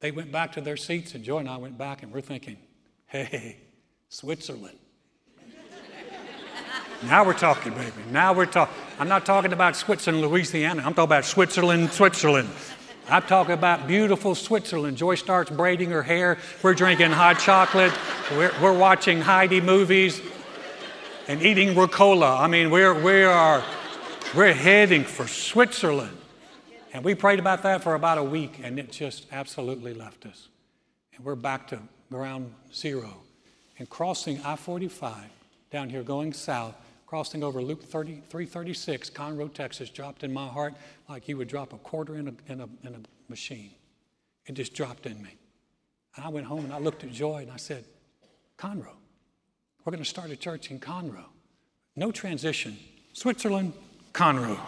They 0.00 0.10
went 0.10 0.32
back 0.32 0.52
to 0.52 0.60
their 0.60 0.76
seats, 0.76 1.14
and 1.14 1.22
Joy 1.22 1.38
and 1.38 1.48
I 1.48 1.56
went 1.56 1.78
back, 1.78 2.02
and 2.02 2.12
we're 2.12 2.20
thinking, 2.20 2.56
Hey, 3.12 3.58
Switzerland. 4.08 4.78
Now 7.04 7.24
we're 7.26 7.34
talking, 7.34 7.74
baby. 7.74 7.92
Now 8.10 8.32
we're 8.32 8.46
talking. 8.46 8.74
I'm 8.98 9.08
not 9.08 9.26
talking 9.26 9.52
about 9.52 9.76
Switzerland, 9.76 10.24
Louisiana. 10.24 10.82
I'm 10.82 10.94
talking 10.94 11.04
about 11.04 11.24
Switzerland, 11.26 11.92
Switzerland. 11.92 12.48
I'm 13.10 13.22
talking 13.22 13.52
about 13.52 13.86
beautiful 13.86 14.34
Switzerland. 14.34 14.96
Joy 14.96 15.16
starts 15.16 15.50
braiding 15.50 15.90
her 15.90 16.02
hair. 16.02 16.38
We're 16.62 16.72
drinking 16.72 17.10
hot 17.10 17.38
chocolate. 17.38 17.92
We're, 18.30 18.52
we're 18.62 18.78
watching 18.78 19.20
Heidi 19.20 19.60
movies 19.60 20.22
and 21.28 21.42
eating 21.42 21.74
Ricola. 21.74 22.40
I 22.40 22.46
mean, 22.46 22.70
we're, 22.70 22.94
we 22.94 23.24
are, 23.24 23.62
we're 24.34 24.52
heading 24.54 25.04
for 25.04 25.26
Switzerland. 25.26 26.16
And 26.94 27.04
we 27.04 27.14
prayed 27.14 27.38
about 27.38 27.62
that 27.62 27.82
for 27.82 27.94
about 27.94 28.18
a 28.18 28.22
week, 28.22 28.60
and 28.62 28.78
it 28.78 28.90
just 28.90 29.26
absolutely 29.32 29.94
left 29.94 30.26
us. 30.26 30.48
And 31.14 31.24
we're 31.24 31.34
back 31.34 31.68
to 31.68 31.78
ground 32.10 32.52
zero. 32.72 33.22
And 33.78 33.88
crossing 33.88 34.40
I 34.42 34.56
45 34.56 35.14
down 35.70 35.88
here 35.88 36.02
going 36.02 36.32
south, 36.32 36.74
crossing 37.06 37.42
over 37.42 37.62
Loop 37.62 37.82
30, 37.82 38.22
336, 38.28 39.10
Conroe, 39.10 39.52
Texas, 39.52 39.90
dropped 39.90 40.22
in 40.22 40.32
my 40.32 40.46
heart 40.46 40.74
like 41.08 41.28
you 41.28 41.36
would 41.36 41.48
drop 41.48 41.72
a 41.72 41.78
quarter 41.78 42.16
in 42.16 42.28
a, 42.28 42.52
in 42.52 42.60
a, 42.60 42.68
in 42.86 42.94
a 42.94 43.30
machine. 43.30 43.70
It 44.46 44.52
just 44.52 44.74
dropped 44.74 45.06
in 45.06 45.22
me. 45.22 45.36
And 46.16 46.24
I 46.24 46.28
went 46.28 46.46
home 46.46 46.64
and 46.64 46.72
I 46.72 46.78
looked 46.78 47.04
at 47.04 47.12
Joy 47.12 47.42
and 47.42 47.50
I 47.50 47.56
said, 47.56 47.84
Conroe, 48.58 48.96
we're 49.84 49.90
going 49.90 50.02
to 50.02 50.08
start 50.08 50.30
a 50.30 50.36
church 50.36 50.70
in 50.70 50.78
Conroe. 50.78 51.24
No 51.96 52.12
transition. 52.12 52.78
Switzerland, 53.12 53.72
Conroe. 54.12 54.58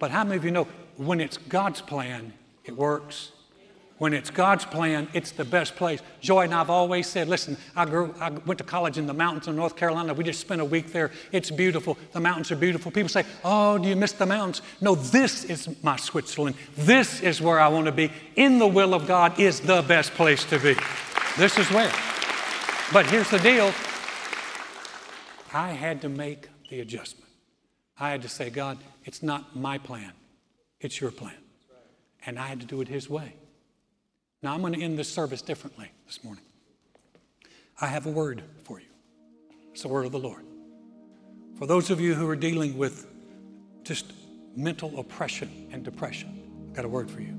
but 0.00 0.10
how 0.10 0.24
many 0.24 0.36
of 0.36 0.44
you 0.44 0.50
know 0.50 0.68
when 0.96 1.20
it's 1.20 1.36
God's 1.36 1.80
plan, 1.80 2.32
it 2.64 2.76
works? 2.76 3.32
When 3.98 4.14
it's 4.14 4.30
God's 4.30 4.64
plan, 4.64 5.08
it's 5.12 5.32
the 5.32 5.44
best 5.44 5.74
place. 5.74 6.00
Joy 6.20 6.42
and 6.42 6.54
I've 6.54 6.70
always 6.70 7.08
said, 7.08 7.28
listen, 7.28 7.56
I 7.74 7.84
grew, 7.84 8.14
I 8.20 8.30
went 8.30 8.58
to 8.58 8.64
college 8.64 8.96
in 8.96 9.06
the 9.06 9.14
mountains 9.14 9.48
of 9.48 9.56
North 9.56 9.74
Carolina. 9.74 10.14
We 10.14 10.22
just 10.22 10.38
spent 10.38 10.60
a 10.60 10.64
week 10.64 10.92
there. 10.92 11.10
It's 11.32 11.50
beautiful. 11.50 11.98
The 12.12 12.20
mountains 12.20 12.52
are 12.52 12.56
beautiful. 12.56 12.92
People 12.92 13.08
say, 13.08 13.24
oh, 13.44 13.76
do 13.76 13.88
you 13.88 13.96
miss 13.96 14.12
the 14.12 14.26
mountains? 14.26 14.62
No, 14.80 14.94
this 14.94 15.44
is 15.44 15.68
my 15.82 15.96
Switzerland. 15.96 16.54
This 16.76 17.20
is 17.22 17.40
where 17.40 17.58
I 17.58 17.66
want 17.66 17.86
to 17.86 17.92
be. 17.92 18.12
In 18.36 18.60
the 18.60 18.68
will 18.68 18.94
of 18.94 19.08
God 19.08 19.38
is 19.40 19.58
the 19.58 19.82
best 19.82 20.12
place 20.12 20.44
to 20.44 20.60
be. 20.60 20.76
This 21.36 21.58
is 21.58 21.68
where. 21.72 21.92
But 22.92 23.06
here's 23.06 23.30
the 23.30 23.40
deal 23.40 23.74
I 25.52 25.70
had 25.70 26.00
to 26.02 26.08
make 26.08 26.48
the 26.68 26.80
adjustment. 26.80 27.30
I 27.98 28.10
had 28.10 28.22
to 28.22 28.28
say, 28.28 28.50
God, 28.50 28.78
it's 29.04 29.22
not 29.22 29.56
my 29.56 29.78
plan, 29.78 30.12
it's 30.80 31.00
your 31.00 31.10
plan. 31.10 31.34
And 32.26 32.38
I 32.38 32.46
had 32.46 32.60
to 32.60 32.66
do 32.66 32.80
it 32.80 32.88
His 32.88 33.08
way. 33.08 33.34
Now, 34.42 34.54
I'm 34.54 34.60
going 34.60 34.74
to 34.74 34.82
end 34.82 34.98
this 34.98 35.08
service 35.08 35.42
differently 35.42 35.90
this 36.06 36.22
morning. 36.22 36.44
I 37.80 37.86
have 37.86 38.06
a 38.06 38.10
word 38.10 38.42
for 38.64 38.80
you. 38.80 38.86
It's 39.72 39.82
the 39.82 39.88
word 39.88 40.06
of 40.06 40.12
the 40.12 40.18
Lord. 40.18 40.44
For 41.58 41.66
those 41.66 41.90
of 41.90 42.00
you 42.00 42.14
who 42.14 42.28
are 42.28 42.36
dealing 42.36 42.76
with 42.76 43.06
just 43.82 44.12
mental 44.56 44.98
oppression 44.98 45.68
and 45.72 45.84
depression, 45.84 46.42
I've 46.68 46.74
got 46.74 46.84
a 46.84 46.88
word 46.88 47.10
for 47.10 47.20
you. 47.20 47.34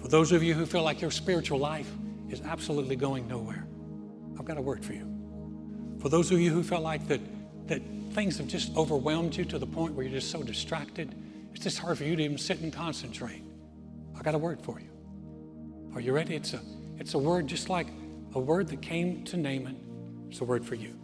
For 0.00 0.08
those 0.08 0.32
of 0.32 0.42
you 0.42 0.54
who 0.54 0.66
feel 0.66 0.82
like 0.82 1.00
your 1.00 1.10
spiritual 1.10 1.58
life 1.58 1.90
is 2.28 2.42
absolutely 2.42 2.96
going 2.96 3.26
nowhere, 3.26 3.66
I've 4.38 4.44
got 4.44 4.58
a 4.58 4.62
word 4.62 4.84
for 4.84 4.92
you. 4.92 5.10
For 5.98 6.08
those 6.08 6.30
of 6.30 6.40
you 6.40 6.50
who 6.50 6.62
feel 6.62 6.80
like 6.80 7.06
that, 7.08 7.20
that 7.68 7.80
things 8.16 8.38
have 8.38 8.48
just 8.48 8.74
overwhelmed 8.78 9.36
you 9.36 9.44
to 9.44 9.58
the 9.58 9.66
point 9.66 9.92
where 9.92 10.06
you're 10.06 10.18
just 10.18 10.30
so 10.30 10.42
distracted, 10.42 11.14
it's 11.52 11.62
just 11.62 11.78
hard 11.78 11.98
for 11.98 12.04
you 12.04 12.16
to 12.16 12.22
even 12.22 12.38
sit 12.38 12.60
and 12.60 12.72
concentrate, 12.72 13.42
I've 14.16 14.22
got 14.22 14.34
a 14.34 14.38
word 14.38 14.58
for 14.62 14.80
you. 14.80 14.88
Are 15.94 16.00
you 16.00 16.14
ready? 16.14 16.34
It's 16.34 16.54
a, 16.54 16.60
it's 16.96 17.12
a 17.12 17.18
word 17.18 17.46
just 17.46 17.68
like 17.68 17.88
a 18.34 18.40
word 18.40 18.68
that 18.68 18.80
came 18.80 19.22
to 19.24 19.36
Naaman. 19.36 19.76
It's 20.30 20.40
a 20.40 20.44
word 20.44 20.64
for 20.64 20.76
you. 20.76 20.98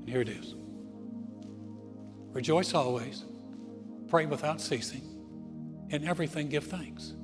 And 0.00 0.08
here 0.08 0.20
it 0.20 0.28
is 0.28 0.56
Rejoice 2.32 2.74
always, 2.74 3.24
pray 4.08 4.26
without 4.26 4.60
ceasing, 4.60 5.02
in 5.90 6.04
everything 6.08 6.48
give 6.48 6.64
thanks. 6.64 7.14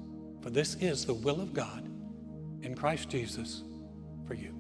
For 0.42 0.50
this 0.50 0.76
is 0.76 1.04
the 1.04 1.14
will 1.14 1.40
of 1.40 1.52
God 1.52 1.90
in 2.62 2.76
Christ 2.76 3.08
Jesus 3.08 3.64
for 4.28 4.34
you. 4.34 4.54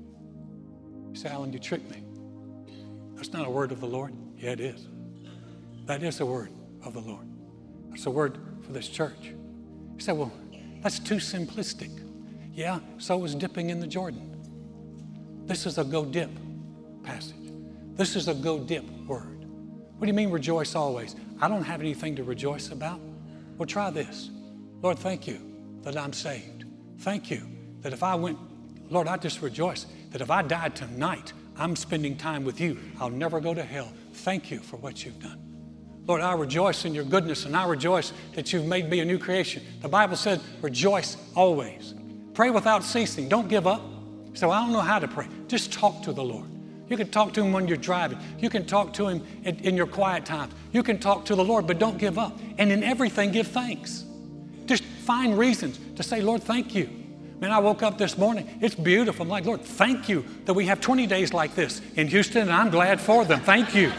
You 1.10 1.14
say, 1.14 1.28
Alan, 1.28 1.52
you 1.52 1.60
tricked 1.60 1.88
me. 1.92 2.02
That's 3.14 3.32
not 3.32 3.46
a 3.46 3.50
word 3.50 3.70
of 3.70 3.80
the 3.80 3.86
Lord. 3.86 4.12
Yeah, 4.38 4.52
it 4.52 4.60
is. 4.60 4.86
That 5.86 6.02
is 6.02 6.18
the 6.18 6.26
word 6.26 6.50
of 6.84 6.94
the 6.94 7.00
Lord. 7.00 7.26
That's 7.90 8.06
a 8.06 8.10
word 8.10 8.38
for 8.62 8.72
this 8.72 8.88
church. 8.88 9.32
You 9.94 10.00
say, 10.00 10.12
well, 10.12 10.32
that's 10.82 10.98
too 10.98 11.16
simplistic. 11.16 11.90
Yeah, 12.52 12.80
so 12.98 13.18
was 13.18 13.34
dipping 13.34 13.70
in 13.70 13.80
the 13.80 13.86
Jordan. 13.86 14.36
This 15.46 15.66
is 15.66 15.78
a 15.78 15.84
go 15.84 16.04
dip 16.04 16.30
passage. 17.02 17.34
This 17.94 18.14
is 18.14 18.28
a 18.28 18.34
go 18.34 18.60
dip 18.60 18.84
word. 19.06 19.44
What 19.96 20.02
do 20.02 20.06
you 20.06 20.14
mean 20.14 20.30
rejoice 20.30 20.76
always? 20.76 21.16
I 21.40 21.48
don't 21.48 21.64
have 21.64 21.80
anything 21.80 22.14
to 22.16 22.22
rejoice 22.22 22.70
about. 22.70 23.00
Well, 23.56 23.66
try 23.66 23.90
this. 23.90 24.30
Lord, 24.82 24.98
thank 24.98 25.26
you 25.26 25.40
that 25.82 25.96
I'm 25.96 26.12
saved. 26.12 26.64
Thank 26.98 27.30
you 27.30 27.42
that 27.80 27.92
if 27.92 28.04
I 28.04 28.14
went, 28.14 28.38
Lord, 28.90 29.08
I 29.08 29.16
just 29.16 29.42
rejoice 29.42 29.86
that 30.10 30.20
if 30.20 30.30
I 30.30 30.42
died 30.42 30.76
tonight, 30.76 31.32
I'm 31.56 31.74
spending 31.74 32.16
time 32.16 32.44
with 32.44 32.60
you. 32.60 32.78
I'll 33.00 33.10
never 33.10 33.40
go 33.40 33.54
to 33.54 33.64
hell. 33.64 33.92
Thank 34.18 34.50
you 34.50 34.58
for 34.58 34.76
what 34.76 35.04
you've 35.04 35.20
done. 35.20 35.38
Lord, 36.06 36.22
I 36.22 36.32
rejoice 36.32 36.84
in 36.84 36.94
your 36.94 37.04
goodness 37.04 37.44
and 37.44 37.54
I 37.54 37.66
rejoice 37.66 38.12
that 38.34 38.52
you've 38.52 38.64
made 38.64 38.88
me 38.88 39.00
a 39.00 39.04
new 39.04 39.18
creation. 39.18 39.62
The 39.82 39.88
Bible 39.88 40.16
said, 40.16 40.40
rejoice 40.62 41.16
always. 41.34 41.94
Pray 42.32 42.50
without 42.50 42.82
ceasing. 42.82 43.28
Don't 43.28 43.48
give 43.48 43.66
up. 43.66 43.82
So 44.34 44.50
I 44.50 44.60
don't 44.60 44.72
know 44.72 44.80
how 44.80 44.98
to 44.98 45.08
pray. 45.08 45.26
Just 45.48 45.72
talk 45.72 46.02
to 46.04 46.12
the 46.12 46.22
Lord. 46.22 46.48
You 46.88 46.96
can 46.96 47.10
talk 47.10 47.34
to 47.34 47.42
Him 47.42 47.52
when 47.52 47.68
you're 47.68 47.76
driving. 47.76 48.18
You 48.38 48.48
can 48.48 48.64
talk 48.64 48.92
to 48.94 49.08
Him 49.08 49.26
in, 49.44 49.56
in, 49.56 49.76
your 49.76 49.86
quiet 49.86 50.24
times. 50.24 50.54
You 50.72 50.82
can 50.82 50.98
talk 50.98 51.24
to 51.26 51.34
the 51.34 51.44
Lord, 51.44 51.66
but 51.66 51.78
don't 51.78 51.98
give 51.98 52.18
up. 52.18 52.38
And 52.56 52.72
in 52.72 52.82
everything, 52.82 53.32
give 53.32 53.48
thanks. 53.48 54.04
Just 54.66 54.84
find 54.84 55.36
reasons 55.36 55.78
to 55.96 56.02
say, 56.02 56.20
Lord, 56.22 56.42
thank 56.42 56.74
you. 56.74 56.88
Man, 57.40 57.52
I 57.52 57.58
woke 57.58 57.82
up 57.82 57.98
this 57.98 58.16
morning. 58.16 58.48
It's 58.60 58.74
beautiful. 58.74 59.22
I'm 59.22 59.28
like, 59.28 59.44
Lord, 59.44 59.60
thank 59.60 60.08
you 60.08 60.24
that 60.46 60.54
we 60.54 60.66
have 60.66 60.80
20 60.80 61.06
days 61.06 61.32
like 61.32 61.54
this 61.54 61.80
in 61.94 62.08
Houston, 62.08 62.42
and 62.42 62.52
I'm 62.52 62.70
glad 62.70 63.00
for 63.00 63.24
them. 63.24 63.40
Thank 63.40 63.74
you. 63.74 63.92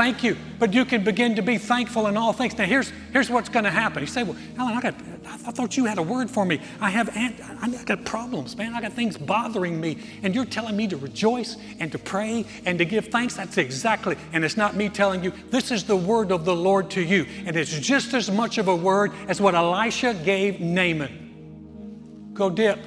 Thank 0.00 0.24
you. 0.24 0.38
But 0.58 0.72
you 0.72 0.86
can 0.86 1.04
begin 1.04 1.36
to 1.36 1.42
be 1.42 1.58
thankful 1.58 2.06
in 2.06 2.16
all 2.16 2.32
things. 2.32 2.56
Now, 2.56 2.64
here's, 2.64 2.90
here's 3.12 3.28
what's 3.28 3.50
going 3.50 3.66
to 3.66 3.70
happen. 3.70 4.00
You 4.00 4.06
say, 4.06 4.22
Well, 4.22 4.34
Alan, 4.56 4.72
I, 4.74 4.80
got, 4.80 4.94
I 5.26 5.52
thought 5.52 5.76
you 5.76 5.84
had 5.84 5.98
a 5.98 6.02
word 6.02 6.30
for 6.30 6.46
me. 6.46 6.58
I 6.80 6.88
have 6.88 7.10
I 7.14 7.68
got 7.84 8.06
problems, 8.06 8.56
man. 8.56 8.74
I 8.74 8.80
got 8.80 8.94
things 8.94 9.18
bothering 9.18 9.78
me. 9.78 9.98
And 10.22 10.34
you're 10.34 10.46
telling 10.46 10.74
me 10.74 10.88
to 10.88 10.96
rejoice 10.96 11.58
and 11.80 11.92
to 11.92 11.98
pray 11.98 12.46
and 12.64 12.78
to 12.78 12.86
give 12.86 13.08
thanks. 13.08 13.34
That's 13.34 13.58
exactly, 13.58 14.16
and 14.32 14.42
it's 14.42 14.56
not 14.56 14.74
me 14.74 14.88
telling 14.88 15.22
you. 15.22 15.34
This 15.50 15.70
is 15.70 15.84
the 15.84 15.96
word 15.96 16.32
of 16.32 16.46
the 16.46 16.56
Lord 16.56 16.88
to 16.92 17.02
you. 17.02 17.26
And 17.44 17.54
it's 17.54 17.78
just 17.78 18.14
as 18.14 18.30
much 18.30 18.56
of 18.56 18.68
a 18.68 18.76
word 18.76 19.12
as 19.28 19.38
what 19.38 19.54
Elisha 19.54 20.14
gave 20.14 20.60
Naaman. 20.60 22.30
Go 22.32 22.48
dip. 22.48 22.78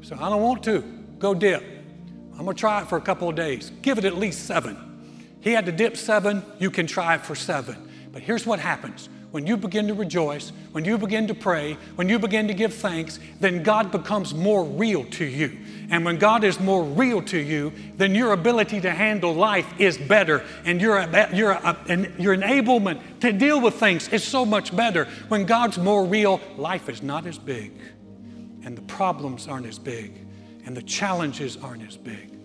So 0.00 0.16
I 0.16 0.28
don't 0.28 0.42
want 0.42 0.64
to. 0.64 0.80
Go 1.20 1.34
dip. 1.34 1.62
I'm 2.32 2.46
going 2.46 2.56
to 2.56 2.60
try 2.60 2.82
it 2.82 2.88
for 2.88 2.98
a 2.98 3.00
couple 3.00 3.28
of 3.28 3.36
days. 3.36 3.70
Give 3.80 3.96
it 3.96 4.04
at 4.04 4.18
least 4.18 4.46
seven. 4.46 4.89
He 5.40 5.52
had 5.52 5.66
to 5.66 5.72
dip 5.72 5.96
seven, 5.96 6.42
you 6.58 6.70
can 6.70 6.86
try 6.86 7.18
for 7.18 7.34
seven. 7.34 7.88
But 8.12 8.22
here's 8.22 8.44
what 8.44 8.58
happens 8.58 9.08
when 9.30 9.46
you 9.46 9.56
begin 9.56 9.86
to 9.86 9.94
rejoice, 9.94 10.50
when 10.72 10.84
you 10.84 10.98
begin 10.98 11.28
to 11.28 11.34
pray, 11.34 11.74
when 11.94 12.08
you 12.08 12.18
begin 12.18 12.48
to 12.48 12.54
give 12.54 12.74
thanks, 12.74 13.20
then 13.38 13.62
God 13.62 13.92
becomes 13.92 14.34
more 14.34 14.64
real 14.64 15.04
to 15.04 15.24
you. 15.24 15.56
And 15.90 16.04
when 16.04 16.18
God 16.18 16.42
is 16.42 16.58
more 16.58 16.82
real 16.82 17.22
to 17.22 17.38
you, 17.38 17.72
then 17.96 18.14
your 18.14 18.32
ability 18.32 18.80
to 18.80 18.90
handle 18.90 19.32
life 19.32 19.72
is 19.78 19.96
better, 19.98 20.44
and 20.64 20.80
your, 20.80 21.00
your, 21.32 21.52
your 22.18 22.36
enablement 22.36 23.20
to 23.20 23.32
deal 23.32 23.60
with 23.60 23.74
things 23.74 24.08
is 24.08 24.24
so 24.24 24.44
much 24.44 24.74
better. 24.74 25.06
When 25.28 25.46
God's 25.46 25.78
more 25.78 26.04
real, 26.04 26.40
life 26.56 26.88
is 26.88 27.02
not 27.02 27.26
as 27.26 27.38
big, 27.38 27.72
and 28.64 28.76
the 28.76 28.82
problems 28.82 29.46
aren't 29.46 29.66
as 29.66 29.78
big, 29.78 30.26
and 30.64 30.76
the 30.76 30.82
challenges 30.82 31.56
aren't 31.56 31.86
as 31.86 31.96
big. 31.96 32.36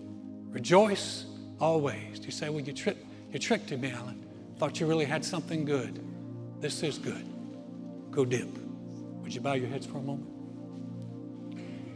Rejoice 0.50 1.26
always. 1.60 2.24
You 2.24 2.30
say, 2.30 2.48
Well, 2.48 2.60
you, 2.60 2.72
tri- 2.72 2.96
you 3.32 3.38
tricked 3.38 3.70
me, 3.70 3.90
Alan. 3.90 4.24
Thought 4.58 4.80
you 4.80 4.86
really 4.86 5.04
had 5.04 5.24
something 5.24 5.64
good. 5.64 6.02
This 6.60 6.82
is 6.82 6.98
good. 6.98 7.24
Go 8.10 8.24
dip. 8.24 8.48
Would 9.22 9.34
you 9.34 9.40
bow 9.40 9.52
your 9.54 9.68
heads 9.68 9.86
for 9.86 9.98
a 9.98 10.02
moment? 10.02 10.30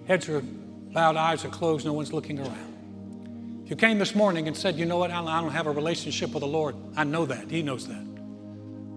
Heads 0.06 0.28
are 0.28 0.42
bowed, 0.42 1.16
eyes 1.16 1.44
are 1.44 1.48
closed, 1.48 1.86
no 1.86 1.92
one's 1.92 2.12
looking 2.12 2.38
around. 2.40 3.62
If 3.64 3.70
you 3.70 3.76
came 3.76 3.98
this 3.98 4.14
morning 4.14 4.48
and 4.48 4.56
said, 4.56 4.76
You 4.76 4.84
know 4.84 4.98
what, 4.98 5.10
Alan, 5.10 5.32
I 5.32 5.40
don't 5.40 5.52
have 5.52 5.66
a 5.66 5.70
relationship 5.70 6.32
with 6.32 6.40
the 6.40 6.48
Lord, 6.48 6.74
I 6.96 7.04
know 7.04 7.24
that. 7.26 7.50
He 7.50 7.62
knows 7.62 7.86
that. 7.86 8.04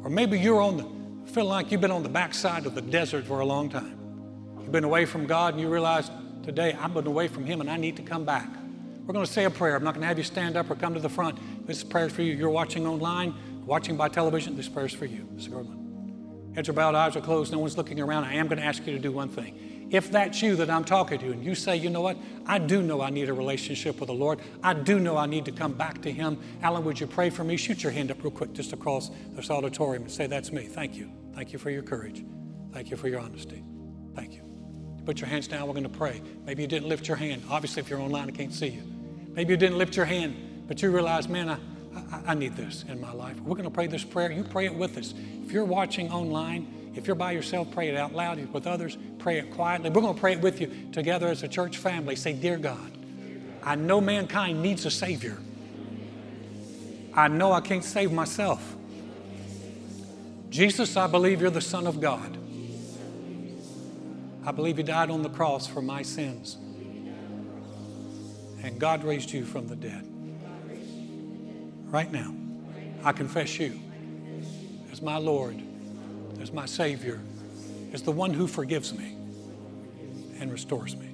Or 0.03 0.09
maybe 0.09 0.39
you're 0.39 0.61
on 0.61 0.77
the, 0.77 1.31
feel 1.31 1.45
like 1.45 1.71
you've 1.71 1.81
been 1.81 1.91
on 1.91 2.03
the 2.03 2.09
backside 2.09 2.65
of 2.65 2.75
the 2.75 2.81
desert 2.81 3.25
for 3.25 3.39
a 3.39 3.45
long 3.45 3.69
time. 3.69 3.97
You've 4.59 4.71
been 4.71 4.83
away 4.83 5.05
from 5.05 5.27
God 5.27 5.53
and 5.53 5.61
you 5.61 5.69
realize 5.69 6.09
today 6.41 6.73
I've 6.73 6.93
been 6.93 7.07
away 7.07 7.27
from 7.27 7.45
Him 7.45 7.61
and 7.61 7.69
I 7.69 7.77
need 7.77 7.95
to 7.97 8.01
come 8.03 8.25
back. 8.25 8.49
We're 9.05 9.13
going 9.13 9.25
to 9.25 9.31
say 9.31 9.43
a 9.43 9.49
prayer. 9.49 9.75
I'm 9.75 9.83
not 9.83 9.93
going 9.93 10.01
to 10.01 10.07
have 10.07 10.17
you 10.17 10.23
stand 10.23 10.55
up 10.55 10.69
or 10.69 10.75
come 10.75 10.93
to 10.93 10.99
the 10.99 11.09
front. 11.09 11.67
This 11.67 11.83
prayer 11.83 12.05
is 12.05 12.13
for 12.13 12.21
you. 12.21 12.33
You're 12.33 12.49
watching 12.49 12.87
online, 12.87 13.33
watching 13.65 13.97
by 13.97 14.07
television. 14.07 14.55
This 14.55 14.69
prayer 14.69 14.85
is 14.85 14.93
for 14.93 15.05
you. 15.05 15.27
This 15.33 15.47
is. 15.47 15.53
Heads 16.55 16.69
are 16.69 16.73
bowed, 16.73 16.95
eyes 16.95 17.15
are 17.15 17.21
closed, 17.21 17.51
no 17.51 17.59
one's 17.59 17.77
looking 17.77 17.99
around. 17.99 18.25
I 18.25 18.35
am 18.35 18.47
going 18.47 18.59
to 18.59 18.63
ask 18.63 18.85
you 18.85 18.93
to 18.93 18.99
do 18.99 19.11
one 19.11 19.29
thing. 19.29 19.87
If 19.89 20.11
that's 20.11 20.41
you 20.41 20.55
that 20.57 20.69
I'm 20.69 20.83
talking 20.83 21.19
to, 21.19 21.31
and 21.31 21.43
you 21.43 21.55
say, 21.55 21.75
you 21.75 21.89
know 21.89 22.01
what, 22.01 22.17
I 22.45 22.59
do 22.59 22.81
know 22.81 23.01
I 23.01 23.09
need 23.09 23.29
a 23.29 23.33
relationship 23.33 23.99
with 23.99 24.07
the 24.07 24.13
Lord. 24.13 24.39
I 24.63 24.73
do 24.73 24.99
know 24.99 25.17
I 25.17 25.25
need 25.25 25.45
to 25.45 25.51
come 25.51 25.73
back 25.73 26.01
to 26.03 26.11
Him. 26.11 26.39
Alan, 26.61 26.83
would 26.85 26.99
you 26.99 27.07
pray 27.07 27.29
for 27.29 27.43
me? 27.43 27.57
Shoot 27.57 27.83
your 27.83 27.91
hand 27.91 28.11
up 28.11 28.23
real 28.23 28.31
quick 28.31 28.53
just 28.53 28.71
across 28.71 29.11
this 29.31 29.49
auditorium 29.49 30.03
and 30.03 30.11
say, 30.11 30.27
That's 30.27 30.51
me. 30.51 30.63
Thank 30.63 30.95
you. 30.95 31.11
Thank 31.33 31.53
you 31.53 31.59
for 31.59 31.69
your 31.69 31.83
courage. 31.83 32.23
Thank 32.71 32.91
you 32.91 32.97
for 32.97 33.07
your 33.07 33.19
honesty. 33.19 33.63
Thank 34.15 34.33
you. 34.33 34.41
Put 35.05 35.19
your 35.19 35.27
hands 35.27 35.47
down. 35.47 35.67
We're 35.67 35.73
going 35.73 35.83
to 35.83 35.89
pray. 35.89 36.21
Maybe 36.45 36.61
you 36.61 36.67
didn't 36.67 36.87
lift 36.87 37.07
your 37.07 37.17
hand. 37.17 37.43
Obviously, 37.49 37.81
if 37.81 37.89
you're 37.89 37.99
online, 37.99 38.29
I 38.29 38.31
can't 38.31 38.53
see 38.53 38.67
you. 38.67 38.92
Maybe 39.33 39.53
you 39.53 39.57
didn't 39.57 39.77
lift 39.77 39.95
your 39.95 40.05
hand, 40.05 40.65
but 40.67 40.81
you 40.81 40.91
realize, 40.91 41.27
man, 41.27 41.49
I, 41.49 41.57
I, 41.95 42.21
I 42.27 42.33
need 42.33 42.55
this 42.55 42.85
in 42.87 43.01
my 43.01 43.11
life. 43.11 43.39
We're 43.39 43.55
going 43.55 43.63
to 43.63 43.71
pray 43.71 43.87
this 43.87 44.03
prayer. 44.03 44.31
You 44.31 44.43
pray 44.43 44.65
it 44.65 44.75
with 44.75 44.97
us. 44.97 45.13
If 45.45 45.51
you're 45.51 45.65
watching 45.65 46.11
online, 46.11 46.91
if 46.95 47.07
you're 47.07 47.15
by 47.15 47.31
yourself, 47.31 47.71
pray 47.71 47.89
it 47.89 47.97
out 47.97 48.13
loud. 48.13 48.37
If 48.37 48.49
with 48.49 48.67
others, 48.67 48.97
pray 49.17 49.39
it 49.39 49.51
quietly. 49.51 49.89
We're 49.89 50.01
going 50.01 50.13
to 50.13 50.19
pray 50.19 50.33
it 50.33 50.41
with 50.41 50.61
you 50.61 50.71
together 50.91 51.27
as 51.27 51.41
a 51.43 51.47
church 51.47 51.77
family. 51.77 52.15
Say, 52.15 52.33
Dear 52.33 52.57
God, 52.57 52.91
I 53.63 53.75
know 53.75 53.99
mankind 53.99 54.61
needs 54.61 54.85
a 54.85 54.91
Savior. 54.91 55.37
I 57.15 57.27
know 57.27 57.51
I 57.51 57.61
can't 57.61 57.83
save 57.83 58.11
myself. 58.11 58.75
Jesus, 60.49 60.95
I 60.97 61.07
believe 61.07 61.41
you're 61.41 61.49
the 61.49 61.61
Son 61.61 61.87
of 61.87 61.99
God. 61.99 62.37
I 64.45 64.51
believe 64.51 64.77
you 64.77 64.83
died 64.83 65.09
on 65.09 65.23
the 65.23 65.29
cross 65.29 65.65
for 65.65 65.81
my 65.81 66.01
sins. 66.01 66.57
And 68.63 68.79
God 68.79 69.03
raised 69.03 69.31
you 69.31 69.45
from 69.45 69.67
the 69.67 69.75
dead. 69.75 70.07
Right 71.91 72.11
now, 72.11 72.33
I 73.03 73.11
confess 73.11 73.59
you 73.59 73.79
as 74.91 75.01
my 75.01 75.17
Lord, 75.17 75.61
as 76.41 76.51
my 76.51 76.65
Savior, 76.65 77.19
as 77.91 78.01
the 78.01 78.11
one 78.11 78.33
who 78.33 78.47
forgives 78.47 78.93
me 78.93 79.15
and 80.39 80.51
restores 80.51 80.95
me. 80.95 81.09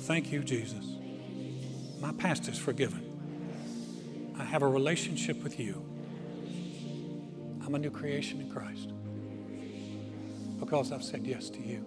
Thank 0.00 0.30
you, 0.30 0.44
Jesus. 0.44 0.84
My 2.00 2.12
past 2.12 2.46
is 2.46 2.58
forgiven. 2.58 3.06
I 4.38 4.44
have 4.44 4.62
a 4.62 4.68
relationship 4.68 5.42
with 5.42 5.58
you. 5.58 5.84
I'm 7.64 7.74
a 7.74 7.78
new 7.78 7.90
creation 7.90 8.40
in 8.40 8.50
Christ 8.50 8.90
because 10.58 10.92
I've 10.92 11.04
said 11.04 11.26
yes 11.26 11.50
to 11.50 11.60
you. 11.60 11.84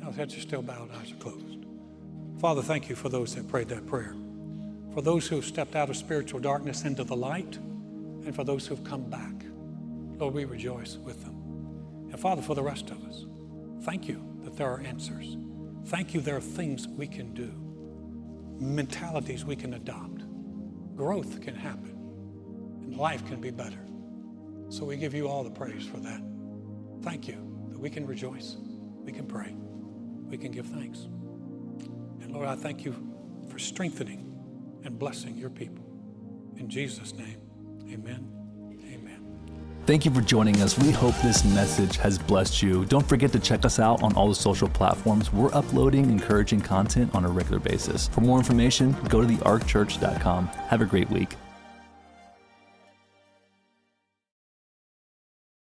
Now, 0.00 0.10
heads 0.10 0.36
are 0.36 0.40
still 0.40 0.62
bowed, 0.62 0.90
eyes 0.92 1.12
are 1.12 1.16
closed. 1.16 1.59
Father, 2.40 2.62
thank 2.62 2.88
you 2.88 2.96
for 2.96 3.10
those 3.10 3.34
that 3.34 3.46
prayed 3.48 3.68
that 3.68 3.86
prayer, 3.86 4.14
for 4.94 5.02
those 5.02 5.28
who 5.28 5.36
have 5.36 5.44
stepped 5.44 5.76
out 5.76 5.90
of 5.90 5.96
spiritual 5.96 6.40
darkness 6.40 6.84
into 6.84 7.04
the 7.04 7.14
light, 7.14 7.56
and 7.56 8.34
for 8.34 8.44
those 8.44 8.66
who 8.66 8.74
have 8.74 8.82
come 8.82 9.10
back. 9.10 9.44
Lord, 10.16 10.32
we 10.32 10.46
rejoice 10.46 10.96
with 10.96 11.22
them. 11.22 11.34
And 12.10 12.18
Father, 12.18 12.40
for 12.40 12.54
the 12.54 12.62
rest 12.62 12.88
of 12.88 13.04
us, 13.04 13.26
thank 13.82 14.08
you 14.08 14.24
that 14.42 14.56
there 14.56 14.68
are 14.68 14.80
answers. 14.80 15.36
Thank 15.88 16.14
you 16.14 16.22
there 16.22 16.38
are 16.38 16.40
things 16.40 16.88
we 16.88 17.06
can 17.06 17.34
do, 17.34 17.52
mentalities 18.58 19.44
we 19.44 19.54
can 19.54 19.74
adopt. 19.74 20.22
Growth 20.96 21.42
can 21.42 21.54
happen, 21.54 21.94
and 22.80 22.96
life 22.96 23.26
can 23.26 23.42
be 23.42 23.50
better. 23.50 23.84
So 24.70 24.86
we 24.86 24.96
give 24.96 25.12
you 25.12 25.28
all 25.28 25.44
the 25.44 25.50
praise 25.50 25.84
for 25.84 25.98
that. 25.98 26.22
Thank 27.02 27.28
you 27.28 27.36
that 27.70 27.78
we 27.78 27.90
can 27.90 28.06
rejoice, 28.06 28.56
we 29.04 29.12
can 29.12 29.26
pray, 29.26 29.54
we 30.24 30.38
can 30.38 30.52
give 30.52 30.64
thanks. 30.64 31.06
And 32.30 32.36
Lord, 32.36 32.48
I 32.48 32.54
thank 32.54 32.84
you 32.84 32.94
for 33.48 33.58
strengthening 33.58 34.32
and 34.84 34.96
blessing 34.96 35.36
your 35.36 35.50
people. 35.50 35.84
In 36.56 36.68
Jesus' 36.68 37.12
name, 37.12 37.40
amen. 37.92 38.24
Amen. 38.84 39.26
Thank 39.84 40.04
you 40.04 40.12
for 40.12 40.20
joining 40.20 40.62
us. 40.62 40.78
We 40.78 40.92
hope 40.92 41.16
this 41.22 41.44
message 41.44 41.96
has 41.96 42.20
blessed 42.20 42.62
you. 42.62 42.84
Don't 42.84 43.04
forget 43.04 43.32
to 43.32 43.40
check 43.40 43.64
us 43.64 43.80
out 43.80 44.04
on 44.04 44.14
all 44.14 44.28
the 44.28 44.36
social 44.36 44.68
platforms. 44.68 45.32
We're 45.32 45.52
uploading 45.52 46.04
encouraging 46.04 46.60
content 46.60 47.12
on 47.16 47.24
a 47.24 47.28
regular 47.28 47.58
basis. 47.58 48.06
For 48.06 48.20
more 48.20 48.38
information, 48.38 48.92
go 49.08 49.22
to 49.22 49.26
thearkchurch.com. 49.26 50.46
Have 50.46 50.82
a 50.82 50.86
great 50.86 51.10
week. 51.10 51.34